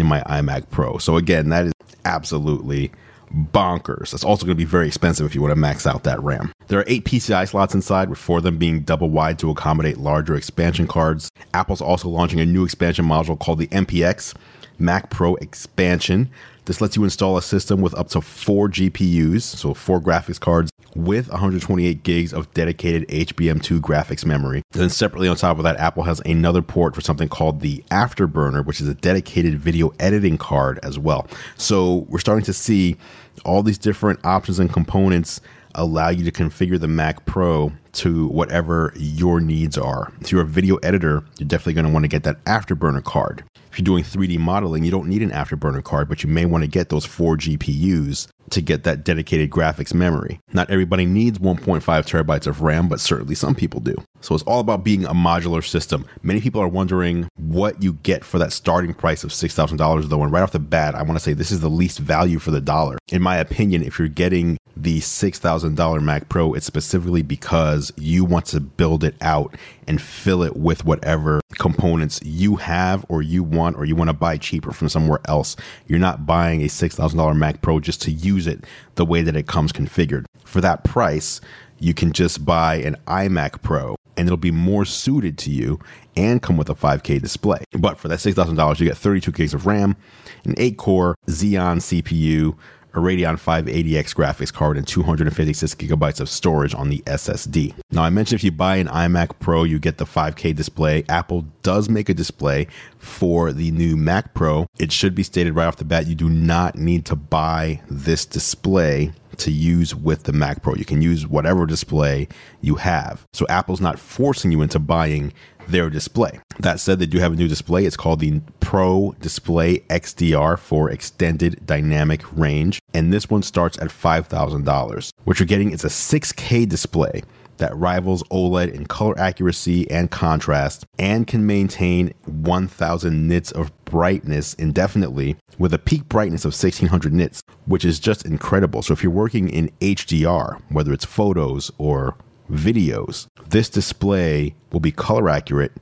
in 0.00 0.06
my 0.06 0.20
iMac 0.22 0.70
Pro. 0.70 0.98
So 0.98 1.16
again, 1.16 1.50
that 1.50 1.66
is 1.66 1.72
absolutely 2.04 2.90
bonkers. 3.32 4.10
That's 4.10 4.24
also 4.24 4.44
going 4.44 4.56
to 4.56 4.60
be 4.60 4.64
very 4.64 4.88
expensive 4.88 5.26
if 5.26 5.34
you 5.34 5.40
want 5.40 5.52
to 5.52 5.56
max 5.56 5.86
out 5.86 6.04
that 6.04 6.20
RAM. 6.22 6.52
There 6.66 6.80
are 6.80 6.84
eight 6.86 7.04
PCI 7.04 7.48
slots 7.48 7.74
inside, 7.74 8.10
with 8.10 8.18
four 8.18 8.38
of 8.38 8.44
them 8.44 8.58
being 8.58 8.80
double 8.80 9.10
wide 9.10 9.38
to 9.40 9.50
accommodate 9.50 9.98
larger 9.98 10.34
expansion 10.34 10.86
cards. 10.86 11.30
Apple's 11.54 11.80
also 11.80 12.08
launching 12.08 12.40
a 12.40 12.46
new 12.46 12.64
expansion 12.64 13.04
module 13.04 13.38
called 13.38 13.58
the 13.58 13.68
MPX 13.68 14.34
Mac 14.78 15.10
Pro 15.10 15.36
Expansion. 15.36 16.30
This 16.70 16.80
lets 16.80 16.94
you 16.94 17.02
install 17.02 17.36
a 17.36 17.42
system 17.42 17.80
with 17.80 17.98
up 17.98 18.10
to 18.10 18.20
four 18.20 18.68
GPUs, 18.68 19.42
so 19.42 19.74
four 19.74 20.00
graphics 20.00 20.38
cards, 20.38 20.70
with 20.94 21.28
128 21.28 22.04
gigs 22.04 22.32
of 22.32 22.54
dedicated 22.54 23.08
HBM2 23.08 23.80
graphics 23.80 24.24
memory. 24.24 24.62
Then, 24.70 24.88
separately 24.88 25.26
on 25.26 25.34
top 25.34 25.56
of 25.56 25.64
that, 25.64 25.78
Apple 25.78 26.04
has 26.04 26.20
another 26.20 26.62
port 26.62 26.94
for 26.94 27.00
something 27.00 27.28
called 27.28 27.58
the 27.58 27.82
Afterburner, 27.90 28.64
which 28.64 28.80
is 28.80 28.86
a 28.86 28.94
dedicated 28.94 29.58
video 29.58 29.92
editing 29.98 30.38
card 30.38 30.78
as 30.84 30.96
well. 30.96 31.26
So, 31.56 32.06
we're 32.08 32.20
starting 32.20 32.44
to 32.44 32.52
see 32.52 32.96
all 33.44 33.64
these 33.64 33.76
different 33.76 34.24
options 34.24 34.60
and 34.60 34.72
components 34.72 35.40
allow 35.74 36.08
you 36.08 36.24
to 36.24 36.32
configure 36.32 36.78
the 36.78 36.88
Mac 36.88 37.24
Pro 37.26 37.72
to 37.92 38.28
whatever 38.28 38.92
your 38.96 39.40
needs 39.40 39.76
are. 39.76 40.12
If 40.20 40.32
you're 40.32 40.42
a 40.42 40.46
video 40.46 40.76
editor, 40.76 41.24
you're 41.38 41.48
definitely 41.48 41.74
going 41.74 41.86
to 41.86 41.92
want 41.92 42.04
to 42.04 42.08
get 42.08 42.22
that 42.24 42.42
Afterburner 42.44 43.02
card. 43.02 43.44
If 43.70 43.78
you're 43.78 43.84
doing 43.84 44.04
3D 44.04 44.38
modeling, 44.38 44.84
you 44.84 44.90
don't 44.90 45.08
need 45.08 45.22
an 45.22 45.30
Afterburner 45.30 45.82
card, 45.82 46.08
but 46.08 46.22
you 46.22 46.28
may 46.28 46.44
want 46.44 46.64
to 46.64 46.68
get 46.68 46.88
those 46.88 47.04
four 47.04 47.36
GPUs 47.36 48.28
to 48.50 48.60
get 48.60 48.84
that 48.84 49.04
dedicated 49.04 49.50
graphics 49.50 49.94
memory. 49.94 50.40
Not 50.52 50.70
everybody 50.70 51.06
needs 51.06 51.38
1.5 51.38 51.80
terabytes 51.82 52.46
of 52.46 52.62
RAM, 52.62 52.88
but 52.88 53.00
certainly 53.00 53.34
some 53.34 53.54
people 53.54 53.80
do. 53.80 53.96
So 54.20 54.34
it's 54.34 54.44
all 54.44 54.60
about 54.60 54.84
being 54.84 55.04
a 55.04 55.14
modular 55.14 55.64
system. 55.64 56.04
Many 56.22 56.40
people 56.40 56.60
are 56.60 56.68
wondering 56.68 57.28
what 57.36 57.82
you 57.82 57.94
get 57.94 58.24
for 58.24 58.38
that 58.38 58.52
starting 58.52 58.92
price 58.92 59.24
of 59.24 59.30
$6,000 59.30 60.08
though. 60.08 60.22
And 60.22 60.32
right 60.32 60.42
off 60.42 60.52
the 60.52 60.58
bat, 60.58 60.94
I 60.94 61.02
want 61.02 61.18
to 61.18 61.24
say 61.24 61.32
this 61.32 61.50
is 61.50 61.60
the 61.60 61.70
least 61.70 61.98
value 61.98 62.38
for 62.38 62.50
the 62.50 62.60
dollar. 62.60 62.98
In 63.08 63.22
my 63.22 63.36
opinion, 63.38 63.82
if 63.82 63.98
you're 63.98 64.08
getting 64.08 64.58
the 64.76 65.00
$6,000 65.00 66.02
Mac 66.02 66.28
Pro, 66.28 66.54
it's 66.54 66.66
specifically 66.66 67.22
because 67.22 67.92
you 67.96 68.24
want 68.24 68.46
to 68.46 68.60
build 68.60 69.04
it 69.04 69.14
out 69.20 69.54
and 69.86 70.00
fill 70.00 70.42
it 70.42 70.56
with 70.56 70.84
whatever 70.84 71.40
components 71.58 72.20
you 72.22 72.56
have 72.56 73.04
or 73.08 73.22
you 73.22 73.42
want 73.42 73.76
or 73.76 73.84
you 73.84 73.96
want 73.96 74.08
to 74.08 74.14
buy 74.14 74.36
cheaper 74.36 74.72
from 74.72 74.88
somewhere 74.88 75.20
else. 75.26 75.56
You're 75.86 75.98
not 75.98 76.26
buying 76.26 76.62
a 76.62 76.66
$6,000 76.66 77.36
Mac 77.36 77.60
Pro 77.62 77.80
just 77.80 78.00
to 78.02 78.10
use 78.10 78.39
it 78.46 78.64
the 78.94 79.04
way 79.04 79.22
that 79.22 79.36
it 79.36 79.46
comes 79.46 79.72
configured. 79.72 80.24
For 80.44 80.60
that 80.60 80.84
price, 80.84 81.40
you 81.78 81.94
can 81.94 82.12
just 82.12 82.44
buy 82.44 82.76
an 82.76 82.96
iMac 83.06 83.62
Pro 83.62 83.96
and 84.16 84.28
it'll 84.28 84.36
be 84.36 84.50
more 84.50 84.84
suited 84.84 85.38
to 85.38 85.50
you 85.50 85.80
and 86.14 86.42
come 86.42 86.56
with 86.56 86.68
a 86.68 86.74
5K 86.74 87.22
display. 87.22 87.64
But 87.72 87.96
for 87.96 88.08
that 88.08 88.18
$6,000, 88.18 88.78
you 88.78 88.86
get 88.86 88.98
32 88.98 89.32
gigs 89.32 89.54
of 89.54 89.66
RAM, 89.66 89.96
an 90.44 90.54
8 90.58 90.76
core 90.76 91.14
Xeon 91.26 91.78
CPU, 91.78 92.56
a 92.94 92.98
Radeon 92.98 93.38
580X 93.38 94.14
graphics 94.14 94.52
card, 94.52 94.76
and 94.76 94.86
256 94.86 95.74
gigabytes 95.74 96.20
of 96.20 96.28
storage 96.28 96.74
on 96.74 96.88
the 96.88 96.98
SSD. 97.06 97.74
Now, 97.90 98.02
I 98.02 98.10
mentioned 98.10 98.38
if 98.38 98.44
you 98.44 98.52
buy 98.52 98.76
an 98.76 98.88
iMac 98.88 99.38
Pro, 99.38 99.64
you 99.64 99.78
get 99.78 99.98
the 99.98 100.04
5K 100.04 100.54
display. 100.54 101.04
Apple 101.08 101.46
does 101.62 101.88
make 101.88 102.08
a 102.08 102.14
display 102.14 102.66
for 102.98 103.52
the 103.52 103.70
new 103.70 103.96
Mac 103.96 104.34
Pro. 104.34 104.66
It 104.78 104.92
should 104.92 105.14
be 105.14 105.22
stated 105.22 105.54
right 105.54 105.66
off 105.66 105.76
the 105.76 105.84
bat 105.84 106.06
you 106.06 106.14
do 106.14 106.28
not 106.28 106.76
need 106.76 107.04
to 107.06 107.16
buy 107.16 107.80
this 107.88 108.24
display 108.24 109.12
to 109.38 109.50
use 109.50 109.94
with 109.94 110.24
the 110.24 110.32
Mac 110.32 110.62
Pro. 110.62 110.74
You 110.74 110.84
can 110.84 111.02
use 111.02 111.26
whatever 111.26 111.66
display 111.66 112.28
you 112.60 112.76
have. 112.76 113.26
So 113.32 113.46
Apple's 113.48 113.80
not 113.80 113.98
forcing 113.98 114.52
you 114.52 114.62
into 114.62 114.78
buying 114.78 115.32
their 115.68 115.88
display. 115.90 116.40
That 116.62 116.78
said, 116.78 116.98
they 116.98 117.06
do 117.06 117.18
have 117.18 117.32
a 117.32 117.36
new 117.36 117.48
display. 117.48 117.86
It's 117.86 117.96
called 117.96 118.20
the 118.20 118.40
Pro 118.60 119.12
Display 119.20 119.78
XDR 119.88 120.58
for 120.58 120.90
extended 120.90 121.64
dynamic 121.64 122.20
range. 122.36 122.80
And 122.92 123.12
this 123.12 123.30
one 123.30 123.42
starts 123.42 123.78
at 123.78 123.88
$5,000. 123.88 125.10
What 125.24 125.38
you're 125.38 125.46
getting 125.46 125.72
is 125.72 125.84
a 125.84 125.88
6K 125.88 126.68
display 126.68 127.22
that 127.56 127.76
rivals 127.76 128.22
OLED 128.24 128.72
in 128.72 128.86
color 128.86 129.18
accuracy 129.18 129.90
and 129.90 130.10
contrast 130.10 130.84
and 130.98 131.26
can 131.26 131.46
maintain 131.46 132.12
1000 132.24 133.28
nits 133.28 133.52
of 133.52 133.72
brightness 133.84 134.54
indefinitely 134.54 135.36
with 135.58 135.72
a 135.72 135.78
peak 135.78 136.08
brightness 136.08 136.44
of 136.44 136.52
1600 136.52 137.12
nits, 137.12 137.42
which 137.66 137.84
is 137.84 137.98
just 137.98 138.24
incredible. 138.24 138.82
So 138.82 138.92
if 138.92 139.02
you're 139.02 139.12
working 139.12 139.48
in 139.48 139.70
HDR, 139.80 140.60
whether 140.70 140.92
it's 140.92 141.04
photos 141.04 141.70
or 141.78 142.16
videos, 142.50 143.28
this 143.48 143.68
display 143.68 144.54
will 144.72 144.80
be 144.80 144.92
color 144.92 145.28
accurate 145.28 145.72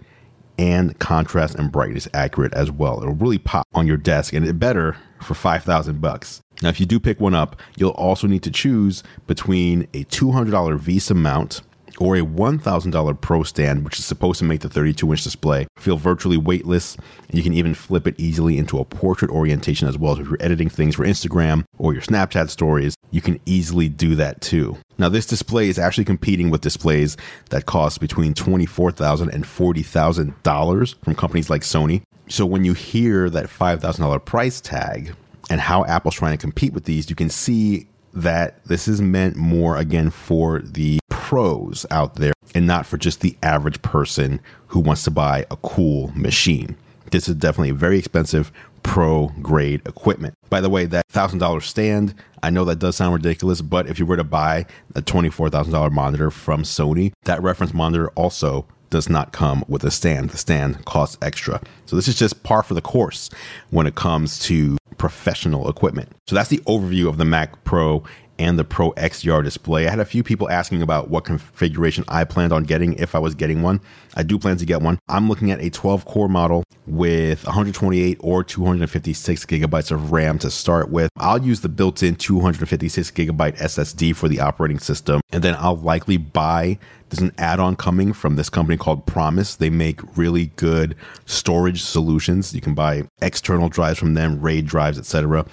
and 0.58 0.98
contrast 0.98 1.54
and 1.54 1.70
brightness 1.70 2.08
accurate 2.12 2.52
as 2.54 2.70
well. 2.70 3.00
It'll 3.00 3.14
really 3.14 3.38
pop 3.38 3.66
on 3.74 3.86
your 3.86 3.96
desk 3.96 4.32
and 4.32 4.46
it 4.46 4.58
better 4.58 4.96
for 5.22 5.34
5000 5.34 6.00
bucks. 6.00 6.40
Now 6.62 6.68
if 6.68 6.80
you 6.80 6.86
do 6.86 6.98
pick 6.98 7.20
one 7.20 7.34
up, 7.34 7.60
you'll 7.76 7.90
also 7.90 8.26
need 8.26 8.42
to 8.42 8.50
choose 8.50 9.02
between 9.26 9.82
a 9.94 10.04
$200 10.04 10.50
VESA 10.78 11.14
mount 11.14 11.62
or 12.00 12.16
a 12.16 12.20
$1,000 12.20 13.20
Pro 13.20 13.42
stand, 13.42 13.84
which 13.84 13.98
is 13.98 14.04
supposed 14.04 14.38
to 14.38 14.44
make 14.44 14.60
the 14.60 14.68
32 14.68 15.10
inch 15.10 15.22
display 15.22 15.66
feel 15.76 15.96
virtually 15.96 16.36
weightless. 16.36 16.96
You 17.32 17.42
can 17.42 17.54
even 17.54 17.74
flip 17.74 18.06
it 18.06 18.14
easily 18.18 18.58
into 18.58 18.78
a 18.78 18.84
portrait 18.84 19.30
orientation 19.30 19.88
as 19.88 19.98
well. 19.98 20.16
So 20.16 20.22
if 20.22 20.28
you're 20.28 20.38
editing 20.40 20.68
things 20.68 20.94
for 20.94 21.04
Instagram 21.04 21.64
or 21.78 21.92
your 21.92 22.02
Snapchat 22.02 22.50
stories, 22.50 22.94
you 23.10 23.20
can 23.20 23.40
easily 23.46 23.88
do 23.88 24.14
that 24.16 24.40
too. 24.40 24.76
Now, 24.98 25.08
this 25.08 25.26
display 25.26 25.68
is 25.68 25.78
actually 25.78 26.04
competing 26.04 26.50
with 26.50 26.60
displays 26.60 27.16
that 27.50 27.66
cost 27.66 28.00
between 28.00 28.34
$24,000 28.34 29.32
and 29.32 29.44
$40,000 29.44 31.04
from 31.04 31.14
companies 31.14 31.50
like 31.50 31.62
Sony. 31.62 32.02
So 32.28 32.44
when 32.44 32.64
you 32.64 32.74
hear 32.74 33.30
that 33.30 33.46
$5,000 33.46 34.24
price 34.24 34.60
tag 34.60 35.14
and 35.50 35.60
how 35.60 35.84
Apple's 35.86 36.16
trying 36.16 36.36
to 36.36 36.40
compete 36.40 36.72
with 36.72 36.84
these, 36.84 37.08
you 37.08 37.16
can 37.16 37.30
see 37.30 37.86
that 38.12 38.64
this 38.64 38.88
is 38.88 39.00
meant 39.00 39.36
more 39.36 39.76
again 39.76 40.10
for 40.10 40.60
the 40.60 40.98
pros 41.28 41.84
out 41.90 42.14
there 42.14 42.32
and 42.54 42.66
not 42.66 42.86
for 42.86 42.96
just 42.96 43.20
the 43.20 43.36
average 43.42 43.82
person 43.82 44.40
who 44.68 44.80
wants 44.80 45.04
to 45.04 45.10
buy 45.10 45.44
a 45.50 45.56
cool 45.56 46.10
machine. 46.14 46.74
This 47.10 47.28
is 47.28 47.34
definitely 47.34 47.72
very 47.72 47.98
expensive 47.98 48.50
pro 48.82 49.28
grade 49.42 49.82
equipment. 49.86 50.32
By 50.48 50.62
the 50.62 50.70
way, 50.70 50.86
that 50.86 51.06
$1,000 51.08 51.62
stand, 51.62 52.14
I 52.42 52.48
know 52.48 52.64
that 52.64 52.78
does 52.78 52.96
sound 52.96 53.12
ridiculous, 53.12 53.60
but 53.60 53.90
if 53.90 53.98
you 53.98 54.06
were 54.06 54.16
to 54.16 54.24
buy 54.24 54.64
a 54.94 55.02
$24,000 55.02 55.92
monitor 55.92 56.30
from 56.30 56.62
Sony, 56.62 57.12
that 57.24 57.42
reference 57.42 57.74
monitor 57.74 58.08
also 58.12 58.64
does 58.88 59.10
not 59.10 59.32
come 59.32 59.66
with 59.68 59.84
a 59.84 59.90
stand. 59.90 60.30
The 60.30 60.38
stand 60.38 60.82
costs 60.86 61.18
extra. 61.20 61.60
So 61.84 61.94
this 61.94 62.08
is 62.08 62.14
just 62.14 62.42
par 62.42 62.62
for 62.62 62.72
the 62.72 62.80
course 62.80 63.28
when 63.68 63.86
it 63.86 63.96
comes 63.96 64.38
to 64.46 64.78
professional 64.96 65.68
equipment. 65.68 66.10
So 66.26 66.34
that's 66.34 66.48
the 66.48 66.62
overview 66.66 67.06
of 67.06 67.18
the 67.18 67.26
Mac 67.26 67.64
Pro 67.64 68.02
and 68.38 68.58
the 68.58 68.64
Pro 68.64 68.92
XDR 68.92 69.42
display. 69.42 69.86
I 69.86 69.90
had 69.90 70.00
a 70.00 70.04
few 70.04 70.22
people 70.22 70.48
asking 70.50 70.82
about 70.82 71.10
what 71.10 71.24
configuration 71.24 72.04
I 72.08 72.24
planned 72.24 72.52
on 72.52 72.64
getting 72.64 72.94
if 72.94 73.14
I 73.14 73.18
was 73.18 73.34
getting 73.34 73.62
one. 73.62 73.80
I 74.14 74.22
do 74.22 74.38
plan 74.38 74.56
to 74.58 74.66
get 74.66 74.82
one. 74.82 74.98
I'm 75.08 75.28
looking 75.28 75.50
at 75.50 75.60
a 75.60 75.70
12 75.70 76.04
core 76.04 76.28
model 76.28 76.64
with 76.86 77.44
128 77.44 78.18
or 78.20 78.44
256 78.44 79.46
gigabytes 79.46 79.90
of 79.90 80.12
RAM 80.12 80.38
to 80.40 80.50
start 80.50 80.90
with. 80.90 81.10
I'll 81.16 81.42
use 81.42 81.60
the 81.60 81.68
built 81.68 82.02
in 82.02 82.16
256 82.16 83.10
gigabyte 83.10 83.58
SSD 83.58 84.14
for 84.14 84.28
the 84.28 84.40
operating 84.40 84.78
system, 84.78 85.20
and 85.32 85.42
then 85.42 85.54
I'll 85.58 85.76
likely 85.76 86.16
buy. 86.16 86.78
There's 87.08 87.22
an 87.22 87.32
add 87.38 87.58
on 87.58 87.74
coming 87.76 88.12
from 88.12 88.36
this 88.36 88.50
company 88.50 88.76
called 88.76 89.06
Promise. 89.06 89.56
They 89.56 89.70
make 89.70 90.00
really 90.16 90.46
good 90.56 90.94
storage 91.24 91.82
solutions. 91.82 92.54
You 92.54 92.60
can 92.60 92.74
buy 92.74 93.04
external 93.22 93.70
drives 93.70 93.98
from 93.98 94.14
them, 94.14 94.40
RAID 94.40 94.66
drives, 94.66 94.98
etc. 94.98 95.46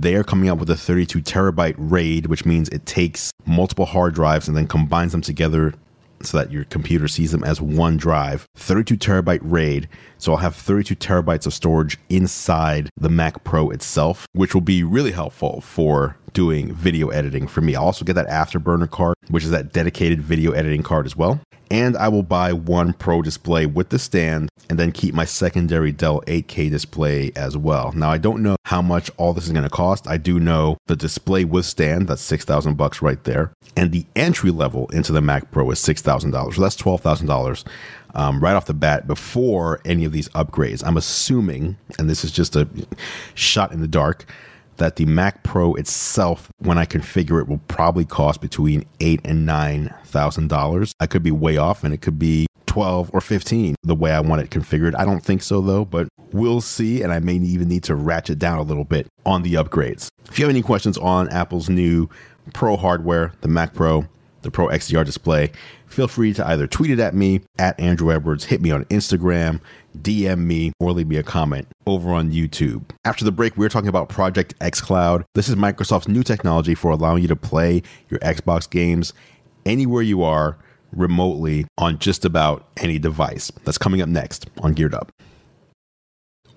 They 0.00 0.14
are 0.14 0.22
coming 0.22 0.48
out 0.48 0.58
with 0.58 0.70
a 0.70 0.76
32 0.76 1.22
terabyte 1.22 1.74
RAID, 1.76 2.26
which 2.26 2.46
means 2.46 2.68
it 2.68 2.86
takes 2.86 3.32
multiple 3.46 3.84
hard 3.84 4.14
drives 4.14 4.46
and 4.46 4.56
then 4.56 4.68
combines 4.68 5.10
them 5.10 5.22
together 5.22 5.74
so 6.22 6.38
that 6.38 6.52
your 6.52 6.64
computer 6.66 7.08
sees 7.08 7.32
them 7.32 7.42
as 7.42 7.60
one 7.60 7.96
drive. 7.96 8.46
32 8.54 8.96
terabyte 8.96 9.40
RAID. 9.42 9.88
So 10.18 10.30
I'll 10.30 10.38
have 10.38 10.54
32 10.54 10.94
terabytes 10.94 11.46
of 11.46 11.54
storage 11.54 11.98
inside 12.08 12.90
the 12.96 13.08
Mac 13.08 13.42
Pro 13.42 13.70
itself, 13.70 14.24
which 14.34 14.54
will 14.54 14.60
be 14.60 14.84
really 14.84 15.10
helpful 15.10 15.60
for 15.62 16.16
doing 16.32 16.72
video 16.74 17.08
editing 17.08 17.46
for 17.46 17.60
me. 17.60 17.74
I'll 17.74 17.84
also 17.84 18.04
get 18.04 18.14
that 18.14 18.28
Afterburner 18.28 18.90
card, 18.90 19.16
which 19.28 19.44
is 19.44 19.50
that 19.50 19.72
dedicated 19.72 20.22
video 20.22 20.52
editing 20.52 20.82
card 20.82 21.06
as 21.06 21.16
well 21.16 21.40
and 21.70 21.96
I 21.96 22.08
will 22.08 22.22
buy 22.22 22.52
one 22.52 22.92
Pro 22.92 23.22
display 23.22 23.66
with 23.66 23.90
the 23.90 23.98
stand 23.98 24.48
and 24.68 24.78
then 24.78 24.92
keep 24.92 25.14
my 25.14 25.24
secondary 25.24 25.92
Dell 25.92 26.22
8K 26.22 26.70
display 26.70 27.32
as 27.36 27.56
well. 27.56 27.92
Now 27.92 28.10
I 28.10 28.18
don't 28.18 28.42
know 28.42 28.56
how 28.64 28.82
much 28.82 29.10
all 29.16 29.32
this 29.32 29.46
is 29.46 29.52
going 29.52 29.64
to 29.64 29.70
cost. 29.70 30.06
I 30.06 30.16
do 30.16 30.40
know 30.40 30.78
the 30.86 30.96
display 30.96 31.44
with 31.44 31.64
stand, 31.64 32.08
that's 32.08 32.22
6000 32.22 32.76
bucks 32.76 33.02
right 33.02 33.22
there, 33.24 33.52
and 33.76 33.92
the 33.92 34.06
entry 34.16 34.50
level 34.50 34.88
into 34.88 35.12
the 35.12 35.20
Mac 35.20 35.50
Pro 35.50 35.70
is 35.70 35.80
$6,000. 35.80 36.54
So 36.54 36.60
that's 36.60 36.76
$12,000 36.76 37.66
um, 38.14 38.40
right 38.40 38.54
off 38.54 38.66
the 38.66 38.74
bat 38.74 39.06
before 39.06 39.80
any 39.84 40.04
of 40.04 40.12
these 40.12 40.28
upgrades. 40.30 40.82
I'm 40.86 40.96
assuming, 40.96 41.76
and 41.98 42.08
this 42.08 42.24
is 42.24 42.32
just 42.32 42.56
a 42.56 42.68
shot 43.34 43.72
in 43.72 43.80
the 43.80 43.88
dark, 43.88 44.26
that 44.78 44.96
the 44.96 45.04
Mac 45.04 45.42
Pro 45.42 45.74
itself, 45.74 46.50
when 46.58 46.78
I 46.78 46.86
configure 46.86 47.40
it, 47.40 47.48
will 47.48 47.60
probably 47.68 48.04
cost 48.04 48.40
between 48.40 48.84
eight 49.00 49.20
and 49.24 49.46
nine 49.46 49.94
thousand 50.04 50.48
dollars. 50.48 50.92
I 51.00 51.06
could 51.06 51.22
be 51.22 51.30
way 51.30 51.56
off, 51.56 51.84
and 51.84 51.92
it 51.92 52.00
could 52.00 52.18
be 52.18 52.46
twelve 52.66 53.10
or 53.12 53.20
fifteen 53.20 53.74
the 53.82 53.94
way 53.94 54.12
I 54.12 54.20
want 54.20 54.42
it 54.42 54.50
configured. 54.50 54.94
I 54.96 55.04
don't 55.04 55.24
think 55.24 55.42
so 55.42 55.60
though, 55.60 55.84
but 55.84 56.08
we'll 56.32 56.60
see. 56.60 57.02
And 57.02 57.12
I 57.12 57.18
may 57.20 57.34
even 57.34 57.68
need 57.68 57.84
to 57.84 57.94
ratchet 57.94 58.38
down 58.38 58.58
a 58.58 58.62
little 58.62 58.84
bit 58.84 59.06
on 59.26 59.42
the 59.42 59.54
upgrades. 59.54 60.08
If 60.30 60.38
you 60.38 60.44
have 60.44 60.50
any 60.50 60.62
questions 60.62 60.98
on 60.98 61.28
Apple's 61.30 61.68
new 61.68 62.08
Pro 62.54 62.76
hardware, 62.76 63.32
the 63.42 63.48
Mac 63.48 63.74
Pro, 63.74 64.06
the 64.42 64.50
Pro 64.50 64.68
XDR 64.68 65.04
display, 65.04 65.52
feel 65.86 66.08
free 66.08 66.32
to 66.34 66.46
either 66.46 66.66
tweet 66.66 66.90
it 66.90 67.00
at 67.00 67.14
me 67.14 67.40
at 67.58 67.78
Andrew 67.80 68.12
Edwards, 68.12 68.44
hit 68.44 68.60
me 68.60 68.70
on 68.70 68.84
Instagram, 68.86 69.60
DM 70.00 70.38
me, 70.38 70.72
or 70.80 70.92
leave 70.92 71.08
me 71.08 71.16
a 71.16 71.22
comment 71.22 71.68
over 71.86 72.10
on 72.10 72.30
YouTube. 72.30 72.84
After 73.04 73.24
the 73.24 73.32
break, 73.32 73.56
we're 73.56 73.68
talking 73.68 73.88
about 73.88 74.08
Project 74.08 74.58
xCloud. 74.60 75.24
This 75.34 75.48
is 75.48 75.56
Microsoft's 75.56 76.08
new 76.08 76.22
technology 76.22 76.74
for 76.74 76.90
allowing 76.90 77.22
you 77.22 77.28
to 77.28 77.36
play 77.36 77.82
your 78.08 78.20
Xbox 78.20 78.68
games 78.68 79.12
anywhere 79.66 80.02
you 80.02 80.22
are 80.22 80.56
remotely 80.92 81.66
on 81.76 81.98
just 81.98 82.24
about 82.24 82.66
any 82.76 82.98
device. 82.98 83.50
That's 83.64 83.78
coming 83.78 84.00
up 84.00 84.08
next 84.08 84.48
on 84.62 84.72
Geared 84.72 84.94
Up. 84.94 85.12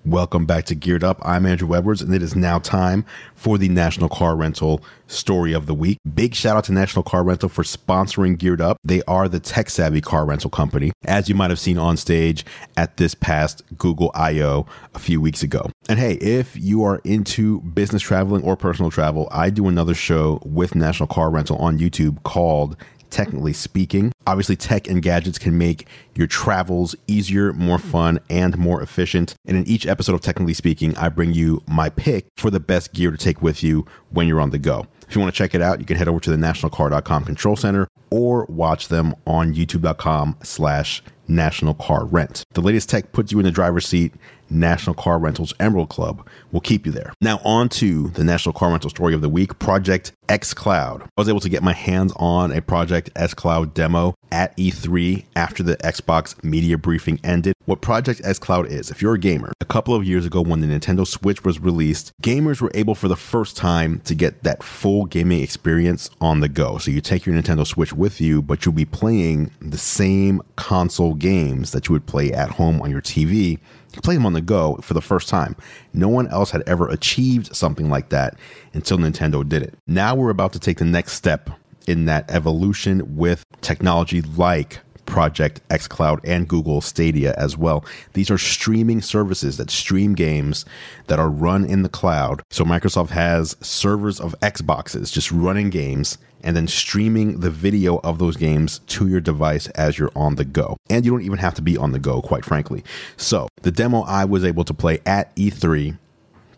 Welcome 0.04 0.46
back 0.46 0.64
to 0.64 0.74
Geared 0.74 1.04
Up. 1.04 1.20
I'm 1.22 1.46
Andrew 1.46 1.76
Edwards, 1.76 2.02
and 2.02 2.12
it 2.12 2.24
is 2.24 2.34
now 2.34 2.58
time 2.58 3.04
for 3.36 3.56
the 3.56 3.68
National 3.68 4.08
Car 4.08 4.34
Rental 4.34 4.82
Story 5.06 5.52
of 5.52 5.66
the 5.66 5.74
Week. 5.74 5.98
Big 6.12 6.34
shout 6.34 6.56
out 6.56 6.64
to 6.64 6.72
National 6.72 7.04
Car 7.04 7.22
Rental 7.22 7.48
for 7.48 7.62
sponsoring 7.62 8.36
Geared 8.36 8.60
Up. 8.60 8.78
They 8.82 9.02
are 9.04 9.28
the 9.28 9.38
tech 9.38 9.70
savvy 9.70 10.00
car 10.00 10.26
rental 10.26 10.50
company, 10.50 10.90
as 11.04 11.28
you 11.28 11.36
might 11.36 11.50
have 11.50 11.60
seen 11.60 11.78
on 11.78 11.96
stage 11.96 12.44
at 12.76 12.96
this 12.96 13.14
past 13.14 13.62
Google 13.78 14.10
I.O. 14.16 14.66
a 14.92 14.98
few 14.98 15.20
weeks 15.20 15.44
ago. 15.44 15.70
And 15.88 16.00
hey, 16.00 16.14
if 16.14 16.56
you 16.56 16.82
are 16.82 17.00
into 17.04 17.60
business 17.60 18.02
traveling 18.02 18.42
or 18.42 18.56
personal 18.56 18.90
travel, 18.90 19.28
I 19.30 19.50
do 19.50 19.68
another 19.68 19.94
show 19.94 20.42
with 20.44 20.74
National 20.74 21.06
Car 21.06 21.30
Rental 21.30 21.58
on 21.58 21.78
YouTube 21.78 22.24
called 22.24 22.76
technically 23.12 23.52
speaking. 23.52 24.12
Obviously, 24.26 24.56
tech 24.56 24.88
and 24.88 25.02
gadgets 25.02 25.38
can 25.38 25.56
make 25.56 25.86
your 26.14 26.26
travels 26.26 26.96
easier, 27.06 27.52
more 27.52 27.78
fun, 27.78 28.18
and 28.28 28.58
more 28.58 28.82
efficient. 28.82 29.34
And 29.44 29.56
in 29.56 29.66
each 29.68 29.86
episode 29.86 30.14
of 30.14 30.20
Technically 30.20 30.54
Speaking, 30.54 30.96
I 30.96 31.08
bring 31.08 31.32
you 31.32 31.62
my 31.68 31.90
pick 31.90 32.26
for 32.36 32.50
the 32.50 32.60
best 32.60 32.92
gear 32.92 33.10
to 33.10 33.16
take 33.16 33.42
with 33.42 33.62
you 33.62 33.86
when 34.10 34.26
you're 34.26 34.40
on 34.40 34.50
the 34.50 34.58
go. 34.58 34.86
If 35.08 35.14
you 35.14 35.20
want 35.20 35.34
to 35.34 35.36
check 35.36 35.54
it 35.54 35.60
out, 35.60 35.78
you 35.78 35.84
can 35.84 35.98
head 35.98 36.08
over 36.08 36.20
to 36.20 36.30
the 36.30 36.36
nationalcar.com 36.36 37.24
control 37.24 37.54
center 37.54 37.86
or 38.10 38.46
watch 38.46 38.88
them 38.88 39.14
on 39.26 39.54
youtube.com 39.54 40.38
slash 40.42 41.02
national 41.28 41.74
car 41.74 42.04
rent. 42.06 42.44
The 42.52 42.60
latest 42.60 42.88
tech 42.88 43.12
puts 43.12 43.30
you 43.30 43.38
in 43.38 43.44
the 43.44 43.50
driver's 43.50 43.86
seat 43.86 44.14
National 44.52 44.94
Car 44.94 45.18
Rentals 45.18 45.54
Emerald 45.58 45.88
Club 45.88 46.26
will 46.52 46.60
keep 46.60 46.86
you 46.86 46.92
there. 46.92 47.12
Now, 47.20 47.40
on 47.44 47.68
to 47.70 48.08
the 48.08 48.24
National 48.24 48.52
Car 48.52 48.70
Rental 48.70 48.90
story 48.90 49.14
of 49.14 49.20
the 49.20 49.28
week 49.28 49.58
Project 49.58 50.12
X 50.28 50.54
Cloud. 50.54 51.02
I 51.02 51.08
was 51.16 51.28
able 51.28 51.40
to 51.40 51.48
get 51.48 51.62
my 51.62 51.72
hands 51.72 52.12
on 52.16 52.52
a 52.52 52.62
Project 52.62 53.10
X 53.16 53.34
Cloud 53.34 53.74
demo 53.74 54.14
at 54.30 54.56
E3 54.56 55.24
after 55.36 55.62
the 55.62 55.76
Xbox 55.78 56.42
media 56.42 56.78
briefing 56.78 57.20
ended. 57.22 57.54
What 57.66 57.80
Project 57.80 58.22
X 58.24 58.38
Cloud 58.38 58.66
is, 58.66 58.90
if 58.90 59.02
you're 59.02 59.14
a 59.14 59.18
gamer, 59.18 59.52
a 59.60 59.64
couple 59.64 59.94
of 59.94 60.04
years 60.04 60.26
ago 60.26 60.40
when 60.40 60.60
the 60.60 60.66
Nintendo 60.66 61.06
Switch 61.06 61.44
was 61.44 61.60
released, 61.60 62.12
gamers 62.22 62.60
were 62.60 62.70
able 62.74 62.94
for 62.94 63.08
the 63.08 63.16
first 63.16 63.56
time 63.56 64.00
to 64.00 64.14
get 64.14 64.42
that 64.42 64.62
full 64.62 65.04
gaming 65.04 65.42
experience 65.42 66.10
on 66.20 66.40
the 66.40 66.48
go. 66.48 66.78
So 66.78 66.90
you 66.90 67.00
take 67.00 67.26
your 67.26 67.34
Nintendo 67.34 67.66
Switch 67.66 67.92
with 67.92 68.20
you, 68.20 68.42
but 68.42 68.64
you'll 68.64 68.74
be 68.74 68.84
playing 68.84 69.50
the 69.60 69.78
same 69.78 70.42
console 70.56 71.14
games 71.14 71.72
that 71.72 71.88
you 71.88 71.92
would 71.92 72.06
play 72.06 72.32
at 72.32 72.50
home 72.50 72.80
on 72.80 72.90
your 72.90 73.02
TV 73.02 73.58
play 74.00 74.14
them 74.14 74.26
on 74.26 74.32
the 74.32 74.40
go 74.40 74.76
for 74.76 74.94
the 74.94 75.02
first 75.02 75.28
time. 75.28 75.56
No 75.92 76.08
one 76.08 76.28
else 76.28 76.50
had 76.50 76.62
ever 76.66 76.88
achieved 76.88 77.54
something 77.54 77.90
like 77.90 78.08
that 78.10 78.36
until 78.72 78.98
Nintendo 78.98 79.46
did 79.46 79.62
it. 79.62 79.74
Now 79.86 80.14
we're 80.14 80.30
about 80.30 80.52
to 80.54 80.58
take 80.58 80.78
the 80.78 80.84
next 80.84 81.12
step 81.12 81.50
in 81.86 82.04
that 82.06 82.30
evolution 82.30 83.16
with 83.16 83.44
technology 83.60 84.22
like 84.22 84.80
Project 85.04 85.60
xCloud 85.68 86.20
and 86.24 86.48
Google 86.48 86.80
Stadia 86.80 87.34
as 87.36 87.56
well. 87.56 87.84
These 88.14 88.30
are 88.30 88.38
streaming 88.38 89.02
services 89.02 89.56
that 89.56 89.70
stream 89.70 90.14
games 90.14 90.64
that 91.08 91.18
are 91.18 91.28
run 91.28 91.64
in 91.64 91.82
the 91.82 91.88
cloud. 91.88 92.42
So 92.50 92.64
Microsoft 92.64 93.10
has 93.10 93.56
servers 93.60 94.20
of 94.20 94.34
Xboxes 94.40 95.12
just 95.12 95.30
running 95.32 95.70
games 95.70 96.18
and 96.42 96.56
then 96.56 96.66
streaming 96.66 97.40
the 97.40 97.50
video 97.50 97.98
of 97.98 98.18
those 98.18 98.36
games 98.36 98.80
to 98.88 99.08
your 99.08 99.20
device 99.20 99.68
as 99.68 99.98
you're 99.98 100.12
on 100.16 100.36
the 100.36 100.44
go. 100.44 100.76
And 100.90 101.04
you 101.04 101.10
don't 101.10 101.22
even 101.22 101.38
have 101.38 101.54
to 101.54 101.62
be 101.62 101.76
on 101.76 101.92
the 101.92 101.98
go, 101.98 102.22
quite 102.22 102.44
frankly. 102.44 102.84
So, 103.16 103.48
the 103.62 103.70
demo 103.70 104.02
I 104.02 104.24
was 104.24 104.44
able 104.44 104.64
to 104.64 104.74
play 104.74 105.00
at 105.06 105.34
E3, 105.36 105.98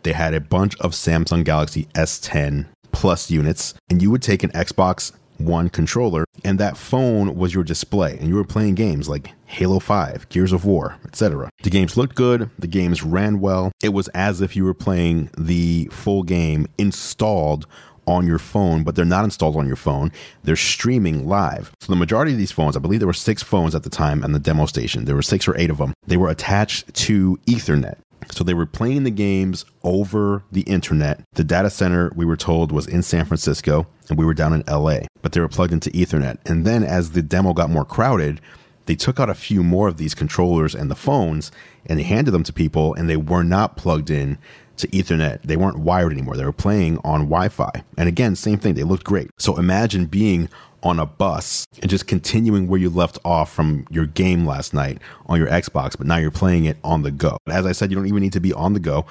they 0.03 0.13
had 0.13 0.33
a 0.33 0.39
bunch 0.39 0.75
of 0.79 0.91
Samsung 0.91 1.43
Galaxy 1.43 1.85
S10 1.93 2.67
Plus 2.91 3.29
units, 3.29 3.73
and 3.89 4.01
you 4.01 4.09
would 4.09 4.21
take 4.21 4.41
an 4.41 4.51
Xbox 4.51 5.11
One 5.37 5.67
controller, 5.67 6.23
and 6.45 6.57
that 6.59 6.77
phone 6.77 7.35
was 7.35 7.53
your 7.53 7.65
display, 7.65 8.17
and 8.17 8.29
you 8.29 8.35
were 8.35 8.45
playing 8.45 8.75
games 8.75 9.09
like 9.09 9.33
Halo 9.47 9.79
5, 9.79 10.29
Gears 10.29 10.53
of 10.53 10.63
War, 10.63 10.97
etc. 11.05 11.49
The 11.63 11.69
games 11.69 11.97
looked 11.97 12.15
good, 12.15 12.49
the 12.57 12.67
games 12.67 13.03
ran 13.03 13.41
well. 13.41 13.73
It 13.83 13.89
was 13.89 14.07
as 14.09 14.39
if 14.39 14.55
you 14.55 14.63
were 14.63 14.73
playing 14.73 15.29
the 15.37 15.89
full 15.91 16.23
game 16.23 16.67
installed 16.77 17.67
on 18.07 18.25
your 18.27 18.39
phone, 18.39 18.83
but 18.83 18.95
they're 18.95 19.05
not 19.05 19.23
installed 19.23 19.55
on 19.55 19.67
your 19.67 19.75
phone. 19.75 20.11
They're 20.43 20.55
streaming 20.55 21.27
live. 21.27 21.71
So 21.79 21.91
the 21.91 21.97
majority 21.97 22.31
of 22.31 22.37
these 22.37 22.51
phones, 22.51 22.75
I 22.75 22.79
believe 22.79 22.99
there 22.99 23.07
were 23.07 23.13
six 23.13 23.43
phones 23.43 23.75
at 23.75 23.83
the 23.83 23.89
time 23.89 24.23
on 24.23 24.31
the 24.31 24.39
demo 24.39 24.65
station. 24.65 25.05
There 25.05 25.15
were 25.15 25.21
six 25.21 25.47
or 25.47 25.57
eight 25.57 25.69
of 25.69 25.77
them. 25.77 25.93
They 26.07 26.17
were 26.17 26.29
attached 26.29 26.93
to 26.93 27.37
Ethernet. 27.45 27.97
So 28.31 28.43
they 28.43 28.53
were 28.53 28.65
playing 28.65 29.03
the 29.03 29.11
games 29.11 29.65
over 29.83 30.43
the 30.51 30.61
internet. 30.61 31.21
The 31.33 31.43
data 31.43 31.69
center, 31.69 32.11
we 32.15 32.25
were 32.25 32.37
told, 32.37 32.71
was 32.71 32.87
in 32.87 33.03
San 33.03 33.25
Francisco 33.25 33.87
and 34.09 34.17
we 34.17 34.25
were 34.25 34.33
down 34.33 34.53
in 34.53 34.63
LA, 34.67 35.01
but 35.21 35.31
they 35.31 35.39
were 35.39 35.47
plugged 35.47 35.73
into 35.73 35.91
Ethernet. 35.91 36.37
And 36.45 36.65
then 36.65 36.83
as 36.83 37.11
the 37.11 37.21
demo 37.21 37.53
got 37.53 37.69
more 37.69 37.85
crowded, 37.85 38.41
they 38.85 38.95
took 38.95 39.19
out 39.19 39.29
a 39.29 39.35
few 39.35 39.63
more 39.63 39.87
of 39.87 39.97
these 39.97 40.13
controllers 40.15 40.75
and 40.75 40.89
the 40.89 40.95
phones 40.95 41.51
and 41.85 41.99
they 41.99 42.03
handed 42.03 42.31
them 42.31 42.43
to 42.43 42.53
people 42.53 42.93
and 42.93 43.09
they 43.09 43.17
were 43.17 43.43
not 43.43 43.77
plugged 43.77 44.09
in 44.09 44.37
to 44.77 44.87
Ethernet. 44.87 45.41
They 45.43 45.57
weren't 45.57 45.79
wired 45.79 46.11
anymore. 46.11 46.37
They 46.37 46.45
were 46.45 46.51
playing 46.51 46.97
on 47.03 47.21
Wi 47.21 47.49
Fi. 47.49 47.71
And 47.97 48.07
again, 48.07 48.35
same 48.35 48.57
thing. 48.57 48.75
They 48.75 48.83
looked 48.83 49.03
great. 49.03 49.29
So 49.37 49.57
imagine 49.57 50.05
being 50.05 50.49
on 50.83 50.99
a 50.99 51.05
bus 51.05 51.65
and 51.81 51.89
just 51.89 52.05
continuing 52.05 52.67
where 52.67 52.79
you 52.79 52.89
left 52.89 53.17
off 53.25 53.51
from 53.51 53.87
your 53.89 54.05
game 54.05 54.45
last 54.45 54.73
night 54.73 54.99
on 55.25 55.39
your 55.39 55.47
Xbox, 55.47 55.97
but 55.97 56.05
now 56.05 56.17
you're 56.17 56.29
playing 56.29 56.65
it 56.65 56.77
on 56.83 57.01
the 57.01 57.09
go. 57.09 57.37
As 57.47 57.65
I 57.65 57.71
said, 57.71 57.89
you 57.89 57.95
don't 57.95 58.05
even 58.05 58.21
need 58.21 58.33
to 58.33 58.39
be 58.39 58.53
on 58.53 58.73
the 58.73 58.79
go 58.79 59.05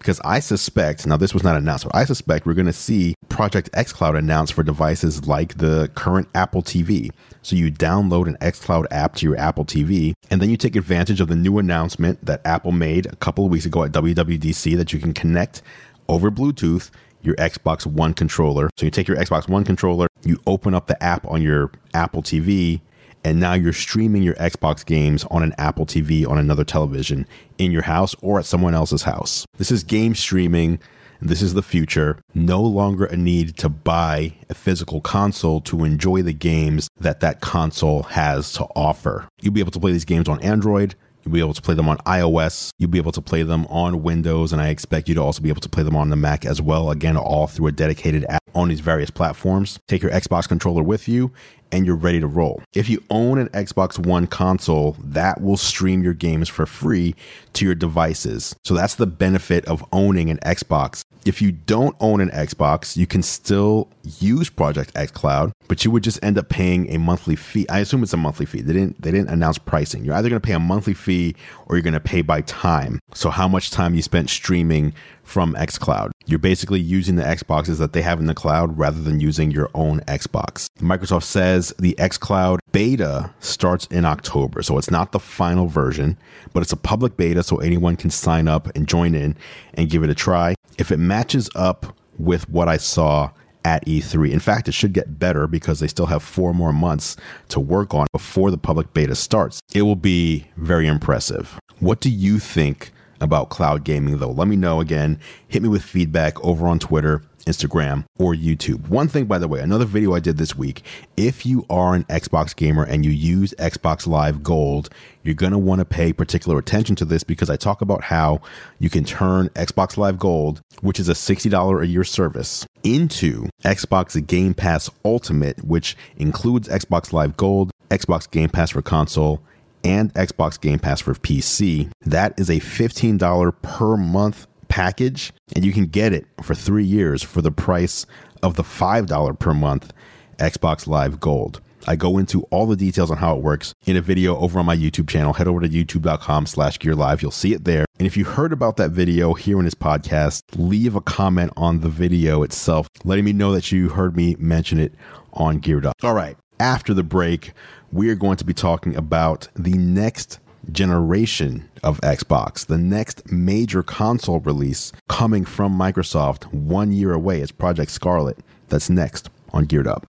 because 0.00 0.18
I 0.24 0.40
suspect, 0.40 1.06
now 1.06 1.18
this 1.18 1.34
was 1.34 1.44
not 1.44 1.56
announced, 1.56 1.84
but 1.84 1.94
I 1.94 2.04
suspect 2.04 2.46
we're 2.46 2.54
going 2.54 2.66
to 2.66 2.72
see 2.72 3.14
Project 3.28 3.70
xCloud 3.72 4.18
announced 4.18 4.54
for 4.54 4.62
devices 4.62 5.26
like 5.26 5.58
the 5.58 5.90
current 5.94 6.28
Apple 6.34 6.62
TV. 6.62 7.10
So 7.42 7.56
you 7.56 7.70
download 7.72 8.26
an 8.26 8.36
xCloud 8.40 8.86
app 8.90 9.14
to 9.16 9.26
your 9.26 9.38
Apple 9.38 9.64
TV, 9.64 10.14
and 10.30 10.40
then 10.42 10.50
you 10.50 10.56
take 10.56 10.76
advantage 10.76 11.20
of 11.20 11.28
the 11.28 11.36
new 11.36 11.58
announcement 11.58 12.24
that 12.24 12.40
Apple 12.44 12.72
made 12.72 13.06
a 13.06 13.16
couple 13.16 13.44
of 13.44 13.50
weeks 13.50 13.66
ago 13.66 13.84
at 13.84 13.92
WWDC 13.92 14.76
that 14.76 14.92
you 14.92 14.98
can 14.98 15.14
connect 15.14 15.62
over 16.08 16.30
Bluetooth 16.30 16.90
your 17.22 17.34
Xbox 17.36 17.86
One 17.86 18.14
controller. 18.14 18.70
So 18.76 18.86
you 18.86 18.90
take 18.90 19.08
your 19.08 19.16
Xbox 19.16 19.48
One 19.48 19.64
controller, 19.64 20.08
you 20.22 20.40
open 20.46 20.74
up 20.74 20.86
the 20.86 21.02
app 21.02 21.26
on 21.26 21.42
your 21.42 21.70
Apple 21.94 22.22
TV, 22.22 22.80
and 23.24 23.38
now 23.38 23.52
you're 23.52 23.72
streaming 23.72 24.22
your 24.22 24.34
Xbox 24.34 24.84
games 24.84 25.24
on 25.30 25.42
an 25.42 25.54
Apple 25.58 25.86
TV 25.86 26.26
on 26.26 26.38
another 26.38 26.64
television 26.64 27.26
in 27.58 27.70
your 27.70 27.82
house 27.82 28.14
or 28.22 28.38
at 28.38 28.46
someone 28.46 28.74
else's 28.74 29.02
house. 29.02 29.46
This 29.58 29.70
is 29.70 29.84
game 29.84 30.14
streaming. 30.14 30.78
This 31.22 31.42
is 31.42 31.54
the 31.54 31.62
future. 31.62 32.18
No 32.34 32.62
longer 32.62 33.04
a 33.04 33.16
need 33.16 33.56
to 33.58 33.68
buy 33.68 34.34
a 34.48 34.54
physical 34.54 35.00
console 35.00 35.60
to 35.62 35.84
enjoy 35.84 36.22
the 36.22 36.32
games 36.32 36.88
that 36.98 37.20
that 37.20 37.40
console 37.40 38.04
has 38.04 38.52
to 38.54 38.64
offer. 38.74 39.28
You'll 39.42 39.52
be 39.52 39.60
able 39.60 39.72
to 39.72 39.80
play 39.80 39.92
these 39.92 40.06
games 40.06 40.28
on 40.28 40.40
Android, 40.40 40.94
You'll 41.24 41.34
be 41.34 41.40
able 41.40 41.54
to 41.54 41.62
play 41.62 41.74
them 41.74 41.88
on 41.88 41.98
iOS. 41.98 42.70
You'll 42.78 42.90
be 42.90 42.98
able 42.98 43.12
to 43.12 43.20
play 43.20 43.42
them 43.42 43.66
on 43.66 44.02
Windows. 44.02 44.52
And 44.52 44.60
I 44.60 44.68
expect 44.68 45.08
you 45.08 45.14
to 45.14 45.22
also 45.22 45.42
be 45.42 45.48
able 45.48 45.60
to 45.60 45.68
play 45.68 45.82
them 45.82 45.96
on 45.96 46.10
the 46.10 46.16
Mac 46.16 46.46
as 46.46 46.62
well. 46.62 46.90
Again, 46.90 47.16
all 47.16 47.46
through 47.46 47.68
a 47.68 47.72
dedicated 47.72 48.24
app 48.28 48.39
on 48.54 48.68
these 48.68 48.80
various 48.80 49.10
platforms. 49.10 49.78
Take 49.86 50.02
your 50.02 50.10
Xbox 50.10 50.48
controller 50.48 50.82
with 50.82 51.08
you 51.08 51.32
and 51.72 51.86
you're 51.86 51.96
ready 51.96 52.20
to 52.20 52.26
roll. 52.26 52.62
If 52.72 52.88
you 52.88 53.02
own 53.10 53.38
an 53.38 53.48
Xbox 53.48 53.98
One 53.98 54.26
console, 54.26 54.96
that 55.02 55.40
will 55.40 55.56
stream 55.56 56.02
your 56.02 56.14
games 56.14 56.48
for 56.48 56.66
free 56.66 57.14
to 57.54 57.64
your 57.64 57.74
devices. 57.74 58.54
So 58.64 58.74
that's 58.74 58.94
the 58.94 59.06
benefit 59.06 59.64
of 59.66 59.84
owning 59.92 60.30
an 60.30 60.38
Xbox. 60.38 61.04
If 61.26 61.42
you 61.42 61.52
don't 61.52 61.94
own 62.00 62.20
an 62.20 62.30
Xbox, 62.30 62.96
you 62.96 63.06
can 63.06 63.22
still 63.22 63.88
use 64.02 64.48
Project 64.48 64.92
X 64.94 65.12
Cloud, 65.12 65.52
but 65.68 65.84
you 65.84 65.90
would 65.90 66.02
just 66.02 66.22
end 66.24 66.38
up 66.38 66.48
paying 66.48 66.90
a 66.90 66.98
monthly 66.98 67.36
fee. 67.36 67.68
I 67.68 67.80
assume 67.80 68.02
it's 68.02 68.14
a 68.14 68.16
monthly 68.16 68.46
fee. 68.46 68.62
They 68.62 68.72
didn't 68.72 69.02
they 69.02 69.10
didn't 69.10 69.28
announce 69.28 69.58
pricing. 69.58 70.04
You're 70.04 70.14
either 70.14 70.30
going 70.30 70.40
to 70.40 70.46
pay 70.46 70.54
a 70.54 70.58
monthly 70.58 70.94
fee 70.94 71.36
or 71.66 71.76
you're 71.76 71.82
going 71.82 71.92
to 71.92 72.00
pay 72.00 72.22
by 72.22 72.40
time. 72.42 73.00
So 73.12 73.28
how 73.28 73.48
much 73.48 73.70
time 73.70 73.94
you 73.94 74.00
spent 74.00 74.30
streaming 74.30 74.94
from 75.30 75.54
X 75.56 75.78
Cloud. 75.78 76.12
You're 76.26 76.40
basically 76.40 76.80
using 76.80 77.16
the 77.16 77.22
Xboxes 77.22 77.78
that 77.78 77.92
they 77.92 78.02
have 78.02 78.18
in 78.18 78.26
the 78.26 78.34
cloud 78.40 78.78
rather 78.78 79.00
than 79.02 79.20
using 79.20 79.50
your 79.50 79.70
own 79.74 80.00
Xbox. 80.00 80.66
Microsoft 80.78 81.24
says 81.24 81.74
the 81.78 81.94
xCloud 81.98 82.58
beta 82.72 83.32
starts 83.40 83.86
in 83.86 84.04
October. 84.04 84.62
So 84.62 84.78
it's 84.78 84.90
not 84.90 85.12
the 85.12 85.20
final 85.20 85.66
version, 85.66 86.16
but 86.54 86.62
it's 86.62 86.72
a 86.72 86.76
public 86.76 87.16
beta 87.16 87.42
so 87.42 87.58
anyone 87.58 87.96
can 87.96 88.10
sign 88.10 88.48
up 88.48 88.74
and 88.74 88.88
join 88.88 89.14
in 89.14 89.36
and 89.74 89.90
give 89.90 90.02
it 90.02 90.10
a 90.10 90.14
try. 90.14 90.54
If 90.78 90.90
it 90.90 90.96
matches 90.96 91.50
up 91.54 91.94
with 92.18 92.48
what 92.48 92.68
I 92.68 92.78
saw 92.78 93.30
at 93.64 93.84
E3. 93.84 94.30
In 94.30 94.40
fact, 94.40 94.68
it 94.68 94.72
should 94.72 94.94
get 94.94 95.18
better 95.18 95.46
because 95.46 95.80
they 95.80 95.86
still 95.86 96.06
have 96.06 96.22
four 96.22 96.54
more 96.54 96.72
months 96.72 97.16
to 97.48 97.60
work 97.60 97.92
on 97.92 98.06
before 98.10 98.50
the 98.50 98.56
public 98.56 98.94
beta 98.94 99.14
starts. 99.14 99.60
It 99.74 99.82
will 99.82 99.96
be 99.96 100.46
very 100.56 100.86
impressive. 100.86 101.58
What 101.78 102.00
do 102.00 102.08
you 102.10 102.38
think 102.38 102.90
about 103.20 103.50
cloud 103.50 103.84
gaming, 103.84 104.18
though. 104.18 104.30
Let 104.30 104.48
me 104.48 104.56
know 104.56 104.80
again. 104.80 105.18
Hit 105.48 105.62
me 105.62 105.68
with 105.68 105.82
feedback 105.82 106.42
over 106.44 106.66
on 106.66 106.78
Twitter, 106.78 107.22
Instagram, 107.46 108.04
or 108.18 108.34
YouTube. 108.34 108.88
One 108.88 109.08
thing, 109.08 109.26
by 109.26 109.38
the 109.38 109.48
way, 109.48 109.60
another 109.60 109.84
video 109.84 110.14
I 110.14 110.20
did 110.20 110.36
this 110.36 110.56
week. 110.56 110.82
If 111.16 111.44
you 111.44 111.66
are 111.68 111.94
an 111.94 112.04
Xbox 112.04 112.54
gamer 112.54 112.84
and 112.84 113.04
you 113.04 113.10
use 113.10 113.54
Xbox 113.58 114.06
Live 114.06 114.42
Gold, 114.42 114.90
you're 115.22 115.34
going 115.34 115.52
to 115.52 115.58
want 115.58 115.80
to 115.80 115.84
pay 115.84 116.12
particular 116.12 116.58
attention 116.58 116.96
to 116.96 117.04
this 117.04 117.24
because 117.24 117.50
I 117.50 117.56
talk 117.56 117.82
about 117.82 118.04
how 118.04 118.40
you 118.78 118.88
can 118.88 119.04
turn 119.04 119.48
Xbox 119.50 119.96
Live 119.96 120.18
Gold, 120.18 120.62
which 120.80 120.98
is 120.98 121.08
a 121.08 121.14
$60 121.14 121.82
a 121.82 121.86
year 121.86 122.04
service, 122.04 122.66
into 122.82 123.48
Xbox 123.64 124.26
Game 124.26 124.54
Pass 124.54 124.90
Ultimate, 125.04 125.64
which 125.64 125.96
includes 126.16 126.68
Xbox 126.68 127.12
Live 127.12 127.36
Gold, 127.36 127.70
Xbox 127.90 128.30
Game 128.30 128.48
Pass 128.48 128.70
for 128.70 128.82
console, 128.82 129.42
and 129.84 130.12
Xbox 130.14 130.60
Game 130.60 130.78
Pass 130.78 131.00
for 131.00 131.14
PC. 131.14 131.90
That 132.04 132.38
is 132.38 132.48
a 132.48 132.60
$15 132.60 133.54
per 133.62 133.96
month 133.96 134.46
package, 134.68 135.32
and 135.54 135.64
you 135.64 135.72
can 135.72 135.86
get 135.86 136.12
it 136.12 136.26
for 136.42 136.54
three 136.54 136.84
years 136.84 137.22
for 137.22 137.42
the 137.42 137.50
price 137.50 138.06
of 138.42 138.56
the 138.56 138.62
$5 138.62 139.38
per 139.38 139.54
month 139.54 139.92
Xbox 140.38 140.86
Live 140.86 141.20
Gold. 141.20 141.60
I 141.86 141.96
go 141.96 142.18
into 142.18 142.42
all 142.44 142.66
the 142.66 142.76
details 142.76 143.10
on 143.10 143.16
how 143.16 143.36
it 143.36 143.42
works 143.42 143.74
in 143.86 143.96
a 143.96 144.00
video 144.00 144.36
over 144.38 144.58
on 144.58 144.66
my 144.66 144.76
YouTube 144.76 145.08
channel. 145.08 145.32
Head 145.32 145.48
over 145.48 145.60
to 145.60 145.68
youtube.com 145.68 146.46
slash 146.46 146.78
gear 146.78 146.94
live. 146.94 147.22
You'll 147.22 147.30
see 147.30 147.54
it 147.54 147.64
there. 147.64 147.86
And 147.98 148.06
if 148.06 148.16
you 148.16 148.24
heard 148.24 148.52
about 148.52 148.76
that 148.76 148.90
video 148.90 149.34
here 149.34 149.58
in 149.58 149.64
this 149.64 149.74
podcast, 149.74 150.42
leave 150.56 150.94
a 150.94 151.00
comment 151.00 151.52
on 151.56 151.80
the 151.80 151.88
video 151.88 152.42
itself, 152.42 152.86
letting 153.04 153.24
me 153.24 153.32
know 153.32 153.52
that 153.52 153.72
you 153.72 153.88
heard 153.88 154.16
me 154.16 154.36
mention 154.38 154.78
it 154.78 154.94
on 155.32 155.58
Geared 155.58 155.86
Up. 155.86 155.94
All 156.02 156.14
right. 156.14 156.36
After 156.58 156.92
the 156.92 157.02
break, 157.02 157.52
we 157.92 158.08
are 158.08 158.14
going 158.14 158.36
to 158.36 158.44
be 158.44 158.54
talking 158.54 158.94
about 158.94 159.48
the 159.54 159.74
next 159.74 160.38
generation 160.70 161.68
of 161.82 162.00
Xbox, 162.02 162.66
the 162.66 162.78
next 162.78 163.30
major 163.30 163.82
console 163.82 164.40
release 164.40 164.92
coming 165.08 165.44
from 165.44 165.76
Microsoft 165.76 166.52
one 166.52 166.92
year 166.92 167.12
away. 167.12 167.40
It's 167.40 167.52
Project 167.52 167.90
Scarlett. 167.90 168.38
That's 168.68 168.88
next 168.88 169.30
on 169.52 169.64
Geared 169.64 169.88
Up. 169.88 170.06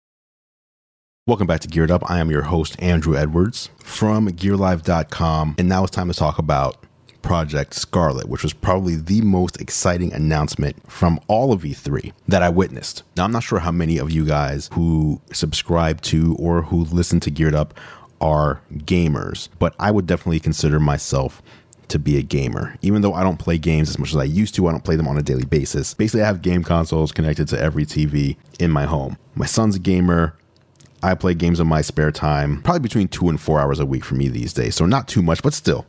Welcome 1.27 1.45
back 1.45 1.59
to 1.59 1.67
Geared 1.67 1.91
Up. 1.91 2.09
I 2.09 2.19
am 2.19 2.31
your 2.31 2.43
host, 2.43 2.81
Andrew 2.81 3.15
Edwards 3.15 3.69
from 3.79 4.29
GearLive.com. 4.29 5.55
And 5.59 5.69
now 5.69 5.83
it's 5.83 5.95
time 5.95 6.07
to 6.07 6.13
talk 6.13 6.39
about 6.39 6.86
Project 7.27 7.73
Scarlett, 7.73 8.29
which 8.29 8.41
was 8.41 8.53
probably 8.53 8.95
the 8.95 9.19
most 9.19 9.59
exciting 9.59 10.13
announcement 10.13 10.89
from 10.89 11.19
all 11.27 11.51
of 11.51 11.63
E3 11.63 12.13
that 12.25 12.41
I 12.41 12.47
witnessed. 12.47 13.03
Now, 13.17 13.25
I'm 13.25 13.33
not 13.33 13.43
sure 13.43 13.59
how 13.59 13.73
many 13.73 13.97
of 13.97 14.09
you 14.09 14.25
guys 14.25 14.69
who 14.71 15.19
subscribe 15.33 15.99
to 16.03 16.37
or 16.39 16.61
who 16.61 16.85
listen 16.85 17.19
to 17.19 17.29
Geared 17.29 17.53
Up 17.53 17.73
are 18.21 18.61
gamers, 18.75 19.49
but 19.59 19.75
I 19.77 19.91
would 19.91 20.07
definitely 20.07 20.39
consider 20.39 20.79
myself 20.79 21.41
to 21.89 21.99
be 21.99 22.17
a 22.17 22.21
gamer. 22.21 22.77
Even 22.81 23.01
though 23.01 23.13
I 23.13 23.23
don't 23.23 23.35
play 23.35 23.57
games 23.57 23.89
as 23.89 23.99
much 23.99 24.11
as 24.11 24.17
I 24.17 24.23
used 24.23 24.55
to, 24.55 24.65
I 24.69 24.71
don't 24.71 24.85
play 24.85 24.95
them 24.95 25.09
on 25.09 25.17
a 25.17 25.21
daily 25.21 25.45
basis. 25.45 25.93
Basically, 25.93 26.21
I 26.21 26.27
have 26.27 26.41
game 26.41 26.63
consoles 26.63 27.11
connected 27.11 27.49
to 27.49 27.59
every 27.59 27.85
TV 27.85 28.37
in 28.57 28.71
my 28.71 28.85
home. 28.85 29.17
My 29.35 29.47
son's 29.47 29.75
a 29.75 29.79
gamer. 29.79 30.37
I 31.03 31.13
play 31.13 31.33
games 31.33 31.59
in 31.59 31.67
my 31.67 31.81
spare 31.81 32.11
time, 32.11 32.61
probably 32.63 32.79
between 32.79 33.09
two 33.09 33.27
and 33.27 33.39
four 33.39 33.59
hours 33.59 33.81
a 33.81 33.85
week 33.85 34.05
for 34.05 34.15
me 34.15 34.29
these 34.29 34.53
days. 34.53 34.75
So 34.75 34.85
not 34.85 35.09
too 35.09 35.21
much, 35.21 35.43
but 35.43 35.53
still, 35.53 35.85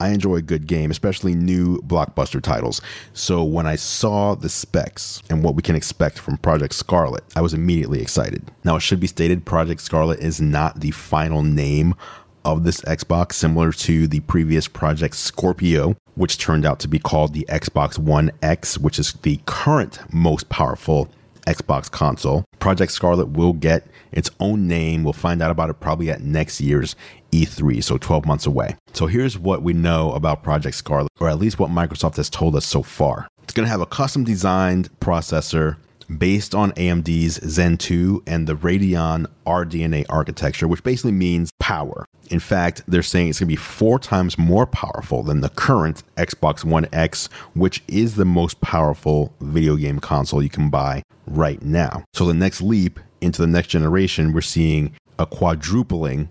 I 0.00 0.08
enjoy 0.10 0.36
a 0.36 0.42
good 0.42 0.66
game, 0.66 0.90
especially 0.90 1.34
new 1.34 1.80
blockbuster 1.82 2.42
titles. 2.42 2.80
So 3.12 3.42
when 3.42 3.66
I 3.66 3.76
saw 3.76 4.34
the 4.34 4.48
specs 4.48 5.22
and 5.28 5.42
what 5.42 5.54
we 5.54 5.62
can 5.62 5.76
expect 5.76 6.18
from 6.18 6.38
Project 6.38 6.74
Scarlett, 6.74 7.24
I 7.34 7.40
was 7.40 7.54
immediately 7.54 8.00
excited. 8.00 8.50
Now, 8.64 8.76
it 8.76 8.80
should 8.80 9.00
be 9.00 9.06
stated 9.06 9.44
Project 9.44 9.80
Scarlett 9.80 10.20
is 10.20 10.40
not 10.40 10.80
the 10.80 10.90
final 10.92 11.42
name 11.42 11.94
of 12.44 12.64
this 12.64 12.80
Xbox, 12.82 13.32
similar 13.32 13.72
to 13.72 14.06
the 14.06 14.20
previous 14.20 14.68
Project 14.68 15.14
Scorpio, 15.16 15.96
which 16.14 16.38
turned 16.38 16.64
out 16.64 16.80
to 16.80 16.88
be 16.88 16.98
called 16.98 17.34
the 17.34 17.46
Xbox 17.48 17.98
One 17.98 18.30
X, 18.42 18.78
which 18.78 18.98
is 18.98 19.12
the 19.22 19.40
current 19.46 19.98
most 20.12 20.48
powerful 20.48 21.10
Xbox 21.46 21.90
console. 21.90 22.44
Project 22.58 22.92
Scarlett 22.92 23.30
will 23.30 23.52
get 23.52 23.86
its 24.12 24.30
own 24.40 24.66
name. 24.66 25.04
We'll 25.04 25.12
find 25.12 25.42
out 25.42 25.50
about 25.50 25.70
it 25.70 25.80
probably 25.80 26.10
at 26.10 26.20
next 26.20 26.60
year's 26.60 26.96
E3, 27.32 27.82
so 27.82 27.98
12 27.98 28.26
months 28.26 28.46
away. 28.46 28.76
So 28.92 29.06
here's 29.06 29.38
what 29.38 29.62
we 29.62 29.72
know 29.72 30.12
about 30.12 30.42
Project 30.42 30.76
Scarlett, 30.76 31.12
or 31.20 31.28
at 31.28 31.38
least 31.38 31.58
what 31.58 31.70
Microsoft 31.70 32.16
has 32.16 32.30
told 32.30 32.56
us 32.56 32.66
so 32.66 32.82
far. 32.82 33.28
It's 33.42 33.52
going 33.52 33.66
to 33.66 33.70
have 33.70 33.80
a 33.80 33.86
custom 33.86 34.24
designed 34.24 34.90
processor 35.00 35.76
based 36.16 36.54
on 36.54 36.72
AMD's 36.72 37.34
Zen 37.48 37.76
2 37.76 38.22
and 38.26 38.46
the 38.46 38.56
Radeon 38.56 39.26
RDNA 39.46 40.06
architecture, 40.08 40.66
which 40.66 40.82
basically 40.82 41.12
means 41.12 41.50
power. 41.60 42.04
In 42.30 42.40
fact, 42.40 42.82
they're 42.86 43.02
saying 43.02 43.28
it's 43.28 43.38
going 43.38 43.48
to 43.48 43.52
be 43.52 43.56
four 43.56 43.98
times 43.98 44.38
more 44.38 44.66
powerful 44.66 45.22
than 45.22 45.40
the 45.40 45.48
current 45.50 46.02
Xbox 46.16 46.64
One 46.64 46.86
X, 46.92 47.28
which 47.54 47.82
is 47.88 48.16
the 48.16 48.24
most 48.24 48.60
powerful 48.60 49.32
video 49.40 49.76
game 49.76 49.98
console 49.98 50.42
you 50.42 50.50
can 50.50 50.70
buy 50.70 51.02
right 51.26 51.62
now. 51.62 52.04
So 52.12 52.26
the 52.26 52.34
next 52.34 52.60
leap 52.60 53.00
into 53.20 53.42
the 53.42 53.48
next 53.48 53.68
generation, 53.68 54.32
we're 54.32 54.40
seeing 54.40 54.94
a 55.18 55.26
quadrupling 55.26 56.28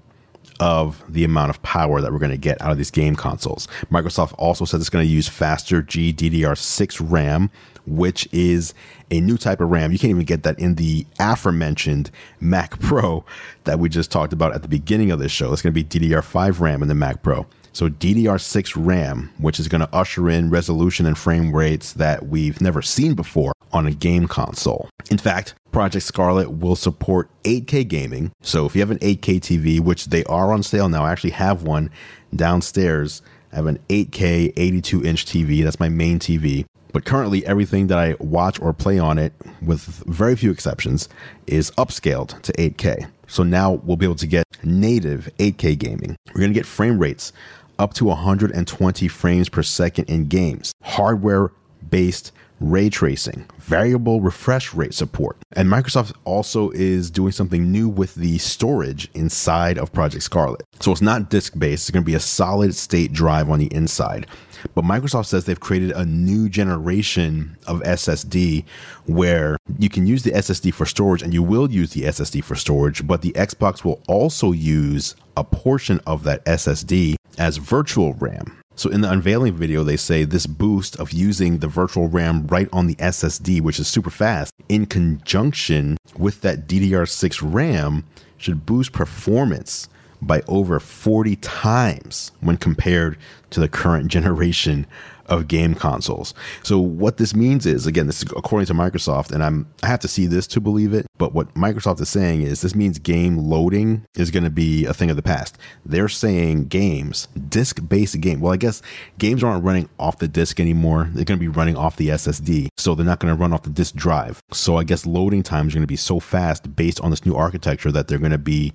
of 0.59 1.03
the 1.07 1.23
amount 1.23 1.49
of 1.49 1.61
power 1.61 2.01
that 2.01 2.11
we're 2.11 2.19
going 2.19 2.31
to 2.31 2.37
get 2.37 2.59
out 2.61 2.71
of 2.71 2.77
these 2.77 2.91
game 2.91 3.15
consoles. 3.15 3.67
Microsoft 3.91 4.33
also 4.37 4.65
says 4.65 4.81
it's 4.81 4.89
going 4.89 5.05
to 5.05 5.11
use 5.11 5.27
faster 5.27 5.81
GDDR6 5.81 7.09
RAM, 7.09 7.51
which 7.85 8.27
is 8.31 8.73
a 9.11 9.21
new 9.21 9.37
type 9.37 9.61
of 9.61 9.69
RAM. 9.69 9.91
You 9.91 9.99
can't 9.99 10.11
even 10.11 10.25
get 10.25 10.43
that 10.43 10.59
in 10.59 10.75
the 10.75 11.05
aforementioned 11.19 12.11
Mac 12.39 12.79
Pro 12.79 13.23
that 13.65 13.79
we 13.79 13.89
just 13.89 14.11
talked 14.11 14.33
about 14.33 14.53
at 14.53 14.61
the 14.61 14.67
beginning 14.67 15.11
of 15.11 15.19
this 15.19 15.31
show. 15.31 15.53
It's 15.53 15.61
going 15.61 15.73
to 15.73 15.83
be 15.83 16.09
DDR5 16.09 16.59
RAM 16.59 16.81
in 16.81 16.87
the 16.87 16.95
Mac 16.95 17.21
Pro. 17.21 17.45
So 17.73 17.89
DDR6 17.89 18.73
RAM, 18.75 19.31
which 19.37 19.59
is 19.59 19.67
going 19.67 19.81
to 19.81 19.95
usher 19.95 20.29
in 20.29 20.49
resolution 20.49 21.05
and 21.05 21.15
frame 21.15 21.55
rates 21.55 21.93
that 21.93 22.25
we've 22.25 22.59
never 22.59 22.81
seen 22.81 23.13
before 23.13 23.53
on 23.71 23.85
a 23.85 23.91
game 23.91 24.27
console. 24.27 24.89
In 25.11 25.19
fact, 25.19 25.53
Project 25.77 26.05
Scarlett 26.05 26.53
will 26.53 26.75
support 26.75 27.29
8K 27.43 27.87
gaming. 27.87 28.31
So 28.41 28.65
if 28.65 28.73
you 28.75 28.81
have 28.81 28.89
an 28.89 28.97
8K 28.97 29.39
TV, 29.39 29.79
which 29.79 30.05
they 30.05 30.23
are 30.23 30.51
on 30.51 30.63
sale 30.63 30.89
now, 30.89 31.05
I 31.05 31.11
actually 31.11 31.29
have 31.29 31.61
one 31.61 31.91
downstairs. 32.35 33.21
I 33.53 33.57
have 33.57 33.67
an 33.67 33.77
8K 33.87 34.53
82 34.57 35.05
inch 35.05 35.27
TV. 35.27 35.63
That's 35.63 35.79
my 35.79 35.87
main 35.87 36.17
TV. 36.17 36.65
But 36.93 37.05
currently, 37.05 37.45
everything 37.45 37.85
that 37.87 37.99
I 37.99 38.15
watch 38.19 38.59
or 38.59 38.73
play 38.73 38.97
on 38.97 39.19
it, 39.19 39.33
with 39.61 39.81
very 40.07 40.35
few 40.35 40.49
exceptions, 40.49 41.09
is 41.45 41.69
upscaled 41.77 42.41
to 42.41 42.53
8K. 42.53 43.07
So 43.27 43.43
now 43.43 43.73
we'll 43.73 43.97
be 43.97 44.05
able 44.07 44.15
to 44.15 44.25
get 44.25 44.45
native 44.63 45.29
8K 45.37 45.77
gaming. 45.77 46.15
We're 46.29 46.39
going 46.39 46.53
to 46.53 46.59
get 46.59 46.65
frame 46.65 46.97
rates 46.97 47.33
up 47.77 47.93
to 47.93 48.05
120 48.05 49.07
frames 49.09 49.47
per 49.47 49.61
second 49.61 50.05
in 50.05 50.25
games, 50.25 50.71
hardware 50.81 51.51
based 51.87 52.31
ray 52.59 52.89
tracing, 52.89 53.45
variable 53.59 54.21
refresh 54.21 54.73
rate 54.73 54.93
support. 54.93 55.37
And 55.53 55.69
Microsoft 55.69 56.13
also 56.25 56.71
is 56.71 57.11
doing 57.11 57.31
something 57.31 57.71
new 57.71 57.87
with 57.89 58.15
the 58.15 58.37
storage 58.37 59.09
inside 59.13 59.77
of 59.77 59.93
Project 59.93 60.23
Scarlett. 60.23 60.63
So 60.79 60.91
it's 60.91 61.01
not 61.01 61.29
disk 61.29 61.57
based, 61.57 61.83
it's 61.83 61.91
going 61.91 62.03
to 62.03 62.05
be 62.05 62.15
a 62.15 62.19
solid 62.19 62.75
state 62.75 63.13
drive 63.13 63.49
on 63.49 63.59
the 63.59 63.73
inside. 63.73 64.27
But 64.73 64.85
Microsoft 64.85 65.27
says 65.27 65.45
they've 65.45 65.59
created 65.59 65.91
a 65.91 66.05
new 66.05 66.49
generation 66.49 67.57
of 67.67 67.81
SSD 67.81 68.65
where 69.05 69.57
you 69.77 69.89
can 69.89 70.07
use 70.07 70.23
the 70.23 70.31
SSD 70.31 70.73
for 70.73 70.85
storage 70.85 71.21
and 71.21 71.33
you 71.33 71.43
will 71.43 71.69
use 71.71 71.91
the 71.93 72.03
SSD 72.03 72.43
for 72.43 72.55
storage, 72.55 73.05
but 73.05 73.21
the 73.21 73.31
Xbox 73.33 73.83
will 73.83 74.01
also 74.07 74.51
use 74.51 75.15
a 75.35 75.43
portion 75.43 76.01
of 76.07 76.23
that 76.23 76.43
SSD 76.45 77.15
as 77.37 77.57
virtual 77.57 78.13
RAM. 78.13 78.57
So 78.77 78.91
in 78.91 79.01
the 79.01 79.11
unveiling 79.11 79.55
video, 79.55 79.83
they 79.83 79.97
say 79.97 80.23
this 80.23 80.45
boost 80.45 80.95
of 80.97 81.11
using 81.11 81.57
the 81.57 81.67
virtual 81.67 82.07
RAM 82.09 82.45
right 82.45 82.69
on 82.71 82.85
the 82.85 82.93
SSD, 82.95 83.59
which 83.59 83.79
is 83.79 83.87
super 83.87 84.11
fast, 84.11 84.53
in 84.69 84.85
conjunction 84.85 85.97
with 86.15 86.41
that 86.41 86.67
DDR6 86.67 87.39
RAM, 87.41 88.03
should 88.37 88.67
boost 88.67 88.93
performance 88.93 89.89
by 90.21 90.43
over 90.47 90.79
40 90.79 91.37
times 91.37 92.31
when 92.39 92.57
compared 92.57 93.17
to 93.49 93.59
the 93.59 93.67
current 93.67 94.07
generation 94.11 94.85
of 95.27 95.47
game 95.47 95.75
consoles. 95.75 96.33
So 96.63 96.79
what 96.79 97.17
this 97.17 97.35
means 97.35 97.65
is 97.65 97.87
again 97.87 98.07
this 98.07 98.21
is 98.21 98.31
according 98.35 98.67
to 98.67 98.73
Microsoft 98.73 99.31
and 99.31 99.43
I'm 99.43 99.67
I 99.83 99.87
have 99.87 99.99
to 100.01 100.07
see 100.07 100.27
this 100.27 100.47
to 100.47 100.61
believe 100.61 100.93
it, 100.93 101.05
but 101.17 101.33
what 101.33 101.53
Microsoft 101.55 102.01
is 102.01 102.09
saying 102.09 102.41
is 102.41 102.61
this 102.61 102.75
means 102.75 102.99
game 102.99 103.37
loading 103.37 104.05
is 104.15 104.31
going 104.31 104.43
to 104.43 104.49
be 104.49 104.85
a 104.85 104.93
thing 104.93 105.09
of 105.09 105.15
the 105.15 105.21
past. 105.21 105.57
They're 105.85 106.09
saying 106.09 106.65
games, 106.65 107.27
disk-based 107.49 108.19
game. 108.21 108.39
Well, 108.39 108.53
I 108.53 108.57
guess 108.57 108.81
games 109.17 109.43
aren't 109.43 109.63
running 109.63 109.89
off 109.99 110.19
the 110.19 110.27
disk 110.27 110.59
anymore. 110.59 111.09
They're 111.13 111.25
going 111.25 111.39
to 111.39 111.43
be 111.43 111.47
running 111.47 111.77
off 111.77 111.97
the 111.97 112.09
SSD. 112.09 112.69
So 112.77 112.95
they're 112.95 113.05
not 113.05 113.19
going 113.19 113.35
to 113.35 113.39
run 113.39 113.53
off 113.53 113.63
the 113.63 113.69
disk 113.69 113.95
drive. 113.95 114.41
So 114.51 114.77
I 114.77 114.83
guess 114.83 115.05
loading 115.05 115.43
times 115.43 115.73
are 115.73 115.77
going 115.77 115.83
to 115.83 115.87
be 115.87 115.95
so 115.95 116.19
fast 116.19 116.75
based 116.75 117.01
on 117.01 117.11
this 117.11 117.25
new 117.25 117.35
architecture 117.35 117.91
that 117.91 118.07
they're 118.07 118.19
going 118.19 118.31
to 118.31 118.37
be 118.37 118.73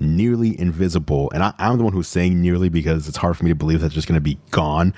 nearly 0.00 0.58
invisible. 0.58 1.30
And 1.32 1.42
I, 1.42 1.54
am 1.58 1.78
the 1.78 1.84
one 1.84 1.92
who's 1.92 2.08
saying 2.08 2.40
nearly 2.40 2.68
because 2.68 3.08
it's 3.08 3.16
hard 3.16 3.36
for 3.36 3.44
me 3.44 3.50
to 3.50 3.54
believe 3.54 3.80
that's 3.80 3.94
just 3.94 4.08
going 4.08 4.16
to 4.16 4.20
be 4.20 4.38
gone. 4.50 4.94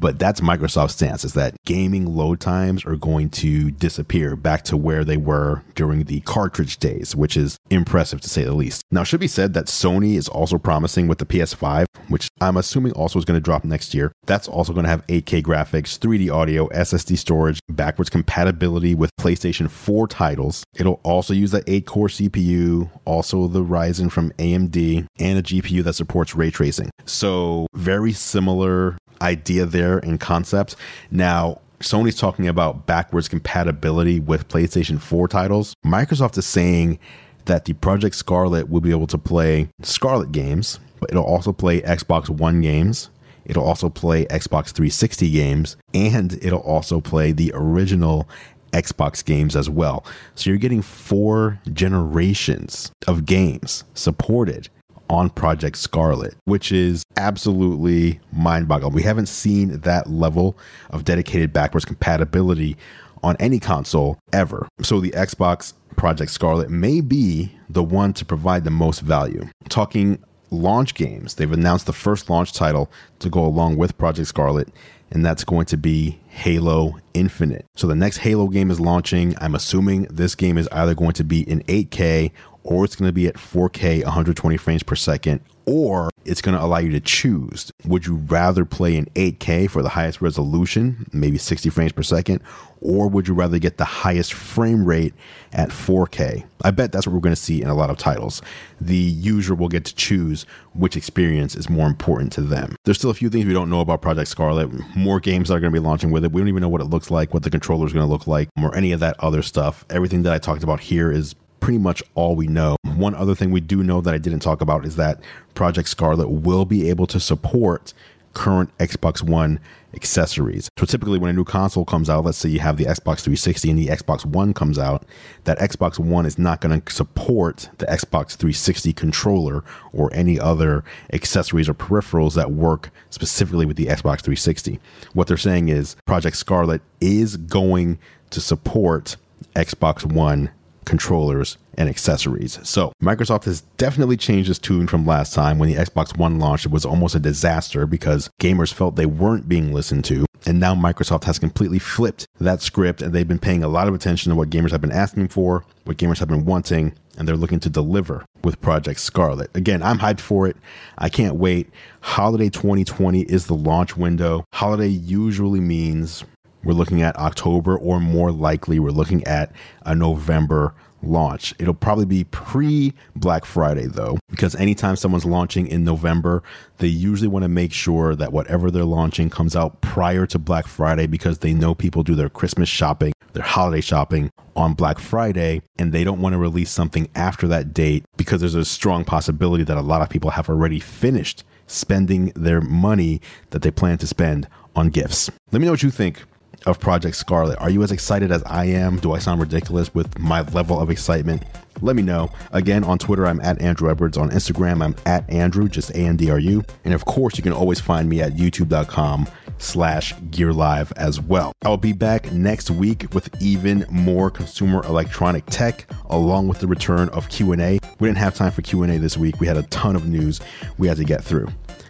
But 0.00 0.18
that's 0.18 0.40
Microsoft's 0.40 0.94
stance 0.94 1.24
is 1.24 1.34
that 1.34 1.54
gaming 1.64 2.06
load 2.06 2.40
times 2.40 2.84
are 2.84 2.96
going 2.96 3.30
to 3.30 3.70
disappear 3.70 4.36
back 4.36 4.62
to 4.64 4.76
where 4.76 5.04
they 5.04 5.16
were 5.16 5.62
during 5.74 6.04
the 6.04 6.20
cartridge 6.20 6.78
days, 6.78 7.16
which 7.16 7.36
is 7.36 7.58
impressive 7.70 8.20
to 8.20 8.28
say 8.28 8.44
the 8.44 8.54
least. 8.54 8.82
Now, 8.90 9.02
it 9.02 9.06
should 9.06 9.20
be 9.20 9.28
said 9.28 9.54
that 9.54 9.66
Sony 9.66 10.16
is 10.16 10.28
also 10.28 10.58
promising 10.58 11.08
with 11.08 11.18
the 11.18 11.26
PS5, 11.26 11.86
which 12.08 12.28
I'm 12.40 12.56
assuming 12.56 12.92
also 12.92 13.18
is 13.18 13.24
going 13.24 13.38
to 13.38 13.44
drop 13.44 13.64
next 13.64 13.94
year. 13.94 14.12
That's 14.26 14.48
also 14.48 14.72
going 14.72 14.84
to 14.84 14.90
have 14.90 15.06
8K 15.06 15.42
graphics, 15.42 15.98
3D 15.98 16.32
audio, 16.32 16.68
SSD 16.68 17.18
storage, 17.18 17.60
backwards 17.68 18.10
compatibility 18.10 18.94
with 18.94 19.10
PlayStation 19.16 19.70
4 19.70 20.06
titles. 20.08 20.64
It'll 20.76 21.00
also 21.02 21.34
use 21.34 21.50
the 21.50 21.64
8 21.66 21.86
core 21.86 22.08
CPU, 22.08 22.90
also 23.04 23.48
the 23.48 23.64
Ryzen 23.64 24.10
from 24.10 24.30
AMD, 24.32 25.06
and 25.18 25.38
a 25.38 25.42
GPU 25.42 25.82
that 25.84 25.94
supports 25.94 26.34
ray 26.34 26.50
tracing. 26.50 26.90
So, 27.04 27.66
very 27.74 28.12
similar 28.12 28.98
idea 29.20 29.66
there 29.66 29.98
in 29.98 30.18
concept. 30.18 30.76
Now, 31.10 31.60
Sony's 31.80 32.16
talking 32.16 32.48
about 32.48 32.86
backwards 32.86 33.28
compatibility 33.28 34.20
with 34.20 34.48
PlayStation 34.48 35.00
4 35.00 35.28
titles. 35.28 35.74
Microsoft 35.86 36.36
is 36.36 36.46
saying 36.46 36.98
that 37.44 37.64
the 37.64 37.72
Project 37.74 38.16
Scarlett 38.16 38.68
will 38.68 38.80
be 38.80 38.90
able 38.90 39.06
to 39.06 39.18
play 39.18 39.68
Scarlett 39.82 40.32
games, 40.32 40.80
but 41.00 41.10
it'll 41.10 41.24
also 41.24 41.52
play 41.52 41.80
Xbox 41.82 42.28
One 42.28 42.60
games. 42.60 43.10
It'll 43.44 43.64
also 43.64 43.88
play 43.88 44.26
Xbox 44.26 44.72
360 44.72 45.30
games, 45.30 45.76
and 45.94 46.34
it'll 46.42 46.58
also 46.60 47.00
play 47.00 47.32
the 47.32 47.50
original 47.54 48.28
Xbox 48.72 49.24
games 49.24 49.56
as 49.56 49.70
well. 49.70 50.04
So 50.34 50.50
you're 50.50 50.58
getting 50.58 50.82
four 50.82 51.58
generations 51.72 52.92
of 53.06 53.24
games 53.24 53.84
supported 53.94 54.68
on 55.08 55.30
Project 55.30 55.76
Scarlett, 55.76 56.36
which 56.44 56.72
is 56.72 57.04
absolutely 57.16 58.20
mind 58.32 58.68
boggling. 58.68 58.92
We 58.92 59.02
haven't 59.02 59.26
seen 59.26 59.80
that 59.80 60.08
level 60.08 60.56
of 60.90 61.04
dedicated 61.04 61.52
backwards 61.52 61.84
compatibility 61.84 62.76
on 63.22 63.36
any 63.40 63.58
console 63.58 64.18
ever. 64.32 64.68
So 64.82 65.00
the 65.00 65.10
Xbox 65.10 65.72
Project 65.96 66.30
Scarlett 66.30 66.70
may 66.70 67.00
be 67.00 67.52
the 67.68 67.82
one 67.82 68.12
to 68.14 68.24
provide 68.24 68.64
the 68.64 68.70
most 68.70 69.00
value. 69.00 69.44
Talking 69.68 70.22
launch 70.50 70.94
games, 70.94 71.34
they've 71.34 71.52
announced 71.52 71.86
the 71.86 71.92
first 71.92 72.30
launch 72.30 72.52
title 72.52 72.90
to 73.18 73.28
go 73.28 73.44
along 73.44 73.76
with 73.76 73.98
Project 73.98 74.28
Scarlett, 74.28 74.68
and 75.10 75.24
that's 75.24 75.44
going 75.44 75.66
to 75.66 75.76
be 75.76 76.20
Halo 76.28 76.98
Infinite. 77.14 77.66
So 77.74 77.86
the 77.86 77.94
next 77.94 78.18
Halo 78.18 78.46
game 78.48 78.70
is 78.70 78.78
launching. 78.78 79.34
I'm 79.40 79.54
assuming 79.54 80.02
this 80.04 80.34
game 80.34 80.56
is 80.56 80.68
either 80.70 80.94
going 80.94 81.12
to 81.12 81.24
be 81.24 81.40
in 81.40 81.60
8K 81.64 82.30
or 82.68 82.84
it's 82.84 82.94
going 82.94 83.08
to 83.08 83.12
be 83.12 83.26
at 83.26 83.34
4K 83.34 84.04
120 84.04 84.56
frames 84.58 84.82
per 84.82 84.94
second 84.94 85.40
or 85.64 86.08
it's 86.24 86.40
going 86.40 86.56
to 86.56 86.62
allow 86.62 86.78
you 86.78 86.90
to 86.92 87.00
choose. 87.00 87.70
Would 87.84 88.06
you 88.06 88.16
rather 88.16 88.64
play 88.64 88.96
in 88.96 89.04
8K 89.14 89.68
for 89.70 89.82
the 89.82 89.90
highest 89.90 90.22
resolution, 90.22 91.06
maybe 91.12 91.36
60 91.36 91.68
frames 91.68 91.92
per 91.92 92.02
second, 92.02 92.42
or 92.80 93.06
would 93.08 93.28
you 93.28 93.34
rather 93.34 93.58
get 93.58 93.76
the 93.76 93.84
highest 93.84 94.32
frame 94.32 94.86
rate 94.86 95.12
at 95.52 95.68
4K? 95.68 96.44
I 96.62 96.70
bet 96.70 96.90
that's 96.90 97.06
what 97.06 97.12
we're 97.12 97.20
going 97.20 97.34
to 97.34 97.40
see 97.40 97.60
in 97.60 97.68
a 97.68 97.74
lot 97.74 97.90
of 97.90 97.98
titles. 97.98 98.40
The 98.80 98.96
user 98.96 99.54
will 99.54 99.68
get 99.68 99.84
to 99.84 99.94
choose 99.94 100.46
which 100.72 100.96
experience 100.96 101.54
is 101.54 101.68
more 101.68 101.86
important 101.86 102.32
to 102.32 102.40
them. 102.40 102.74
There's 102.84 102.96
still 102.96 103.10
a 103.10 103.14
few 103.14 103.28
things 103.28 103.44
we 103.44 103.52
don't 103.52 103.68
know 103.68 103.80
about 103.80 104.00
Project 104.00 104.28
Scarlett, 104.28 104.70
more 104.96 105.20
games 105.20 105.48
that 105.48 105.56
are 105.56 105.60
going 105.60 105.72
to 105.72 105.78
be 105.78 105.84
launching 105.84 106.10
with 106.10 106.24
it. 106.24 106.32
We 106.32 106.40
don't 106.40 106.48
even 106.48 106.62
know 106.62 106.70
what 106.70 106.80
it 106.80 106.86
looks 106.86 107.10
like, 107.10 107.34
what 107.34 107.42
the 107.42 107.50
controller 107.50 107.86
is 107.86 107.92
going 107.92 108.06
to 108.06 108.10
look 108.10 108.26
like, 108.26 108.48
or 108.62 108.74
any 108.74 108.92
of 108.92 109.00
that 109.00 109.16
other 109.20 109.42
stuff. 109.42 109.84
Everything 109.90 110.22
that 110.22 110.32
I 110.32 110.38
talked 110.38 110.62
about 110.62 110.80
here 110.80 111.12
is 111.12 111.34
pretty 111.60 111.78
much 111.78 112.02
all 112.14 112.36
we 112.36 112.46
know. 112.46 112.76
One 112.96 113.14
other 113.14 113.34
thing 113.34 113.50
we 113.50 113.60
do 113.60 113.82
know 113.82 114.00
that 114.00 114.14
I 114.14 114.18
didn't 114.18 114.40
talk 114.40 114.60
about 114.60 114.84
is 114.84 114.96
that 114.96 115.20
Project 115.54 115.88
Scarlett 115.88 116.30
will 116.30 116.64
be 116.64 116.88
able 116.88 117.06
to 117.08 117.20
support 117.20 117.92
current 118.34 118.76
Xbox 118.78 119.22
One 119.22 119.58
accessories. 119.94 120.68
So 120.78 120.86
typically 120.86 121.18
when 121.18 121.30
a 121.30 121.32
new 121.32 121.44
console 121.44 121.84
comes 121.84 122.10
out, 122.10 122.24
let's 122.24 122.38
say 122.38 122.48
you 122.48 122.60
have 122.60 122.76
the 122.76 122.84
Xbox 122.84 123.20
360 123.20 123.70
and 123.70 123.78
the 123.78 123.86
Xbox 123.88 124.24
One 124.24 124.52
comes 124.54 124.78
out, 124.78 125.04
that 125.44 125.58
Xbox 125.58 125.98
One 125.98 126.26
is 126.26 126.38
not 126.38 126.60
going 126.60 126.80
to 126.80 126.92
support 126.92 127.70
the 127.78 127.86
Xbox 127.86 128.36
360 128.36 128.92
controller 128.92 129.64
or 129.92 130.12
any 130.14 130.38
other 130.38 130.84
accessories 131.12 131.68
or 131.68 131.74
peripherals 131.74 132.34
that 132.34 132.52
work 132.52 132.90
specifically 133.10 133.66
with 133.66 133.76
the 133.76 133.86
Xbox 133.86 134.20
360. 134.20 134.78
What 135.14 135.26
they're 135.26 135.36
saying 135.36 135.68
is 135.68 135.96
Project 136.06 136.36
Scarlett 136.36 136.82
is 137.00 137.36
going 137.36 137.98
to 138.30 138.40
support 138.40 139.16
Xbox 139.54 140.04
One 140.04 140.50
controllers, 140.88 141.58
and 141.76 141.88
accessories. 141.88 142.58
So, 142.64 142.92
Microsoft 143.02 143.44
has 143.44 143.60
definitely 143.76 144.16
changed 144.16 144.50
its 144.50 144.58
tune 144.58 144.88
from 144.88 145.06
last 145.06 145.32
time 145.32 145.58
when 145.58 145.68
the 145.68 145.76
Xbox 145.76 146.16
One 146.16 146.40
launched. 146.40 146.66
It 146.66 146.72
was 146.72 146.84
almost 146.84 147.14
a 147.14 147.20
disaster 147.20 147.86
because 147.86 148.28
gamers 148.40 148.72
felt 148.72 148.96
they 148.96 149.06
weren't 149.06 149.48
being 149.48 149.72
listened 149.72 150.04
to. 150.06 150.26
And 150.46 150.58
now 150.58 150.74
Microsoft 150.74 151.24
has 151.24 151.38
completely 151.38 151.78
flipped 151.78 152.26
that 152.40 152.62
script 152.62 153.02
and 153.02 153.12
they've 153.12 153.26
been 153.26 153.38
paying 153.38 153.62
a 153.62 153.68
lot 153.68 153.88
of 153.88 153.94
attention 153.94 154.30
to 154.30 154.36
what 154.36 154.50
gamers 154.50 154.70
have 154.70 154.80
been 154.80 154.92
asking 154.92 155.28
for, 155.28 155.64
what 155.84 155.98
gamers 155.98 156.18
have 156.18 156.28
been 156.28 156.44
wanting, 156.44 156.94
and 157.16 157.26
they're 157.26 157.36
looking 157.36 157.60
to 157.60 157.68
deliver 157.68 158.24
with 158.44 158.60
Project 158.60 159.00
Scarlett. 159.00 159.50
Again, 159.54 159.82
I'm 159.82 159.98
hyped 159.98 160.20
for 160.20 160.46
it. 160.46 160.56
I 160.96 161.08
can't 161.08 161.34
wait. 161.34 161.68
Holiday 162.00 162.48
2020 162.48 163.22
is 163.22 163.46
the 163.46 163.54
launch 163.54 163.96
window. 163.96 164.44
Holiday 164.52 164.88
usually 164.88 165.60
means 165.60 166.24
we're 166.64 166.72
looking 166.72 167.02
at 167.02 167.16
October, 167.16 167.76
or 167.76 168.00
more 168.00 168.32
likely, 168.32 168.78
we're 168.78 168.90
looking 168.90 169.24
at 169.24 169.52
a 169.82 169.94
November 169.94 170.74
launch. 171.02 171.54
It'll 171.58 171.74
probably 171.74 172.04
be 172.04 172.24
pre 172.24 172.92
Black 173.14 173.44
Friday 173.44 173.86
though, 173.86 174.18
because 174.30 174.54
anytime 174.56 174.96
someone's 174.96 175.24
launching 175.24 175.66
in 175.66 175.84
November, 175.84 176.42
they 176.78 176.88
usually 176.88 177.28
want 177.28 177.44
to 177.44 177.48
make 177.48 177.72
sure 177.72 178.14
that 178.14 178.32
whatever 178.32 178.70
they're 178.70 178.84
launching 178.84 179.30
comes 179.30 179.54
out 179.54 179.80
prior 179.80 180.26
to 180.26 180.38
Black 180.38 180.66
Friday 180.66 181.06
because 181.06 181.38
they 181.38 181.54
know 181.54 181.74
people 181.74 182.02
do 182.02 182.14
their 182.14 182.28
Christmas 182.28 182.68
shopping, 182.68 183.12
their 183.32 183.44
holiday 183.44 183.80
shopping 183.80 184.30
on 184.56 184.74
Black 184.74 184.98
Friday, 184.98 185.62
and 185.78 185.92
they 185.92 186.04
don't 186.04 186.20
want 186.20 186.32
to 186.32 186.38
release 186.38 186.70
something 186.70 187.08
after 187.14 187.46
that 187.48 187.72
date 187.72 188.04
because 188.16 188.40
there's 188.40 188.54
a 188.54 188.64
strong 188.64 189.04
possibility 189.04 189.64
that 189.64 189.76
a 189.76 189.82
lot 189.82 190.02
of 190.02 190.10
people 190.10 190.30
have 190.30 190.48
already 190.48 190.80
finished 190.80 191.44
spending 191.66 192.32
their 192.34 192.60
money 192.60 193.20
that 193.50 193.62
they 193.62 193.70
plan 193.70 193.98
to 193.98 194.06
spend 194.06 194.48
on 194.74 194.88
gifts. 194.88 195.30
Let 195.52 195.60
me 195.60 195.66
know 195.66 195.72
what 195.72 195.82
you 195.82 195.90
think 195.90 196.24
of 196.66 196.80
Project 196.80 197.16
Scarlett. 197.16 197.60
Are 197.60 197.70
you 197.70 197.82
as 197.82 197.92
excited 197.92 198.32
as 198.32 198.42
I 198.44 198.66
am? 198.66 198.98
Do 198.98 199.12
I 199.12 199.18
sound 199.18 199.40
ridiculous 199.40 199.94
with 199.94 200.18
my 200.18 200.42
level 200.42 200.80
of 200.80 200.90
excitement? 200.90 201.42
Let 201.80 201.96
me 201.96 202.02
know. 202.02 202.30
Again, 202.52 202.84
on 202.84 202.98
Twitter, 202.98 203.26
I'm 203.26 203.40
at 203.40 203.60
Andrew 203.62 203.90
Edwards. 203.90 204.16
On 204.16 204.30
Instagram, 204.30 204.82
I'm 204.82 204.96
at 205.06 205.28
Andrew, 205.30 205.68
just 205.68 205.90
A 205.90 205.98
N 205.98 206.16
D 206.16 206.30
R 206.30 206.38
U. 206.38 206.64
And 206.84 206.92
of 206.94 207.04
course, 207.04 207.36
you 207.36 207.42
can 207.42 207.52
always 207.52 207.80
find 207.80 208.08
me 208.08 208.20
at 208.20 208.32
youtube.com 208.32 209.28
slash 209.58 210.14
gear 210.30 210.52
live 210.52 210.92
as 210.96 211.20
well. 211.20 211.52
I'll 211.64 211.76
be 211.76 211.92
back 211.92 212.30
next 212.32 212.70
week 212.70 213.12
with 213.12 213.30
even 213.40 213.84
more 213.90 214.30
consumer 214.30 214.82
electronic 214.84 215.46
tech 215.46 215.90
along 216.10 216.48
with 216.48 216.60
the 216.60 216.66
return 216.66 217.08
of 217.10 217.28
Q&A. 217.28 217.78
We 217.98 218.08
didn't 218.08 218.18
have 218.18 218.34
time 218.34 218.52
for 218.52 218.62
Q&A 218.62 218.98
this 218.98 219.16
week. 219.16 219.40
We 219.40 219.46
had 219.46 219.56
a 219.56 219.64
ton 219.64 219.96
of 219.96 220.06
news 220.06 220.40
we 220.78 220.88
had 220.88 220.96
to 220.98 221.04
get 221.04 221.24
through. 221.24 221.48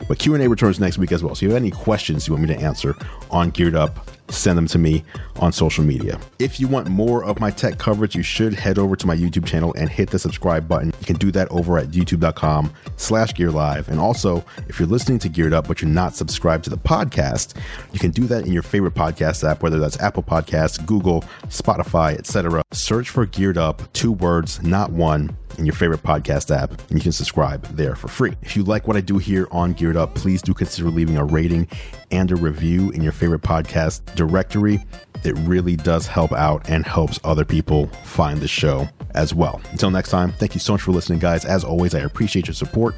But 0.09 0.19
Q&A 0.19 0.49
returns 0.49 0.81
next 0.81 0.99
week 0.99 1.13
as 1.13 1.23
well. 1.23 1.35
So 1.35 1.39
if 1.39 1.43
you 1.43 1.49
have 1.51 1.63
any 1.63 1.71
questions 1.71 2.27
you 2.27 2.35
want 2.35 2.49
me 2.49 2.55
to 2.55 2.61
answer 2.61 2.95
on 3.31 3.51
Geared 3.51 3.75
Up, 3.75 4.09
send 4.31 4.59
them 4.59 4.67
to 4.69 4.79
me 4.79 5.05
on 5.41 5.53
social 5.53 5.85
media. 5.85 6.19
If 6.39 6.61
you 6.61 6.69
want 6.69 6.89
more 6.89 7.25
of 7.25 7.41
my 7.41 7.51
tech 7.51 7.79
coverage, 7.79 8.15
you 8.15 8.23
should 8.23 8.55
head 8.55 8.79
over 8.79 8.97
to 8.97 9.07
my 9.07 9.17
YouTube 9.17 9.47
channel 9.47 9.75
and 9.77 9.89
hit 9.89 10.11
the 10.11 10.19
subscribe 10.19 10.69
button. 10.69 10.93
You 11.01 11.07
can 11.07 11.17
do 11.17 11.31
that 11.33 11.49
over 11.51 11.79
at 11.79 11.89
youtube.com 11.89 12.73
slash 12.97 13.35
gear 13.35 13.51
live. 13.51 13.89
And 13.89 14.01
also, 14.01 14.45
if 14.69 14.79
you're 14.79 14.89
listening 14.89 15.19
to 15.21 15.29
Geared 15.29 15.53
Up, 15.53 15.69
but 15.69 15.81
you're 15.81 15.91
not 15.91 16.15
subscribed 16.15 16.65
to 16.65 16.71
the 16.71 16.79
podcast, 16.79 17.55
you 17.93 17.99
can 17.99 18.11
do 18.11 18.27
that 18.27 18.47
in 18.47 18.53
your 18.53 18.63
favorite 18.63 18.95
podcast 18.95 19.49
app, 19.49 19.63
whether 19.63 19.79
that's 19.79 19.99
Apple 20.01 20.23
Podcasts, 20.23 20.85
Google, 20.85 21.23
Spotify, 21.47 22.19
etc. 22.19 22.63
Search 22.73 23.11
for 23.11 23.27
Geared 23.27 23.59
Up, 23.59 23.93
two 23.93 24.13
words, 24.13 24.63
not 24.63 24.93
one 24.93 25.37
in 25.59 25.67
your 25.67 25.75
favorite 25.75 26.03
podcast 26.03 26.55
app, 26.55 26.71
and 26.71 26.99
you 26.99 27.01
can 27.01 27.13
subscribe 27.13 27.65
there 27.77 27.97
for 27.97 28.09
free. 28.09 28.35
If 28.43 28.57
you 28.57 28.63
like 28.63 28.87
what 28.87 28.97
I 28.97 29.01
do 29.01 29.19
here 29.19 29.49
on 29.51 29.73
Geared 29.73 29.97
Up, 29.97 30.15
please 30.15 30.41
do 30.41 30.55
consider 30.55 30.89
leaving 30.89 31.17
a 31.17 31.25
rating 31.25 31.67
and 32.11 32.31
a 32.31 32.37
review 32.37 32.91
in 32.91 33.03
your 33.03 33.13
favorite 33.13 33.43
podcast 33.43 34.05
directory. 34.15 34.85
It 35.25 35.37
really 35.39 35.77
does 35.77 36.07
help 36.07 36.33
out 36.33 36.69
and 36.69 36.87
helps 36.87 37.19
other 37.25 37.45
people 37.45 37.87
find 38.05 38.41
the 38.41 38.49
show 38.49 38.89
as 39.15 39.35
well. 39.35 39.61
Until 39.73 39.91
next 39.91 40.11
time, 40.11 40.33
thank 40.33 40.55
you 40.55 40.61
so 40.61 40.73
much 40.75 40.83
for 40.83 40.93
listening, 40.93 41.19
guys. 41.19 41.45
As 41.45 41.65
always, 41.65 41.95
I 41.95 42.01
appreciate 42.01 42.47
your 42.47 42.55
support. 42.55 42.95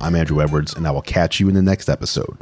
I'm 0.00 0.14
Andrew 0.14 0.42
Edwards, 0.42 0.74
and 0.74 0.86
I 0.86 0.90
will 0.90 1.02
catch 1.02 1.40
you 1.40 1.48
in 1.48 1.54
the 1.54 1.62
next 1.62 1.88
episode. 1.88 2.36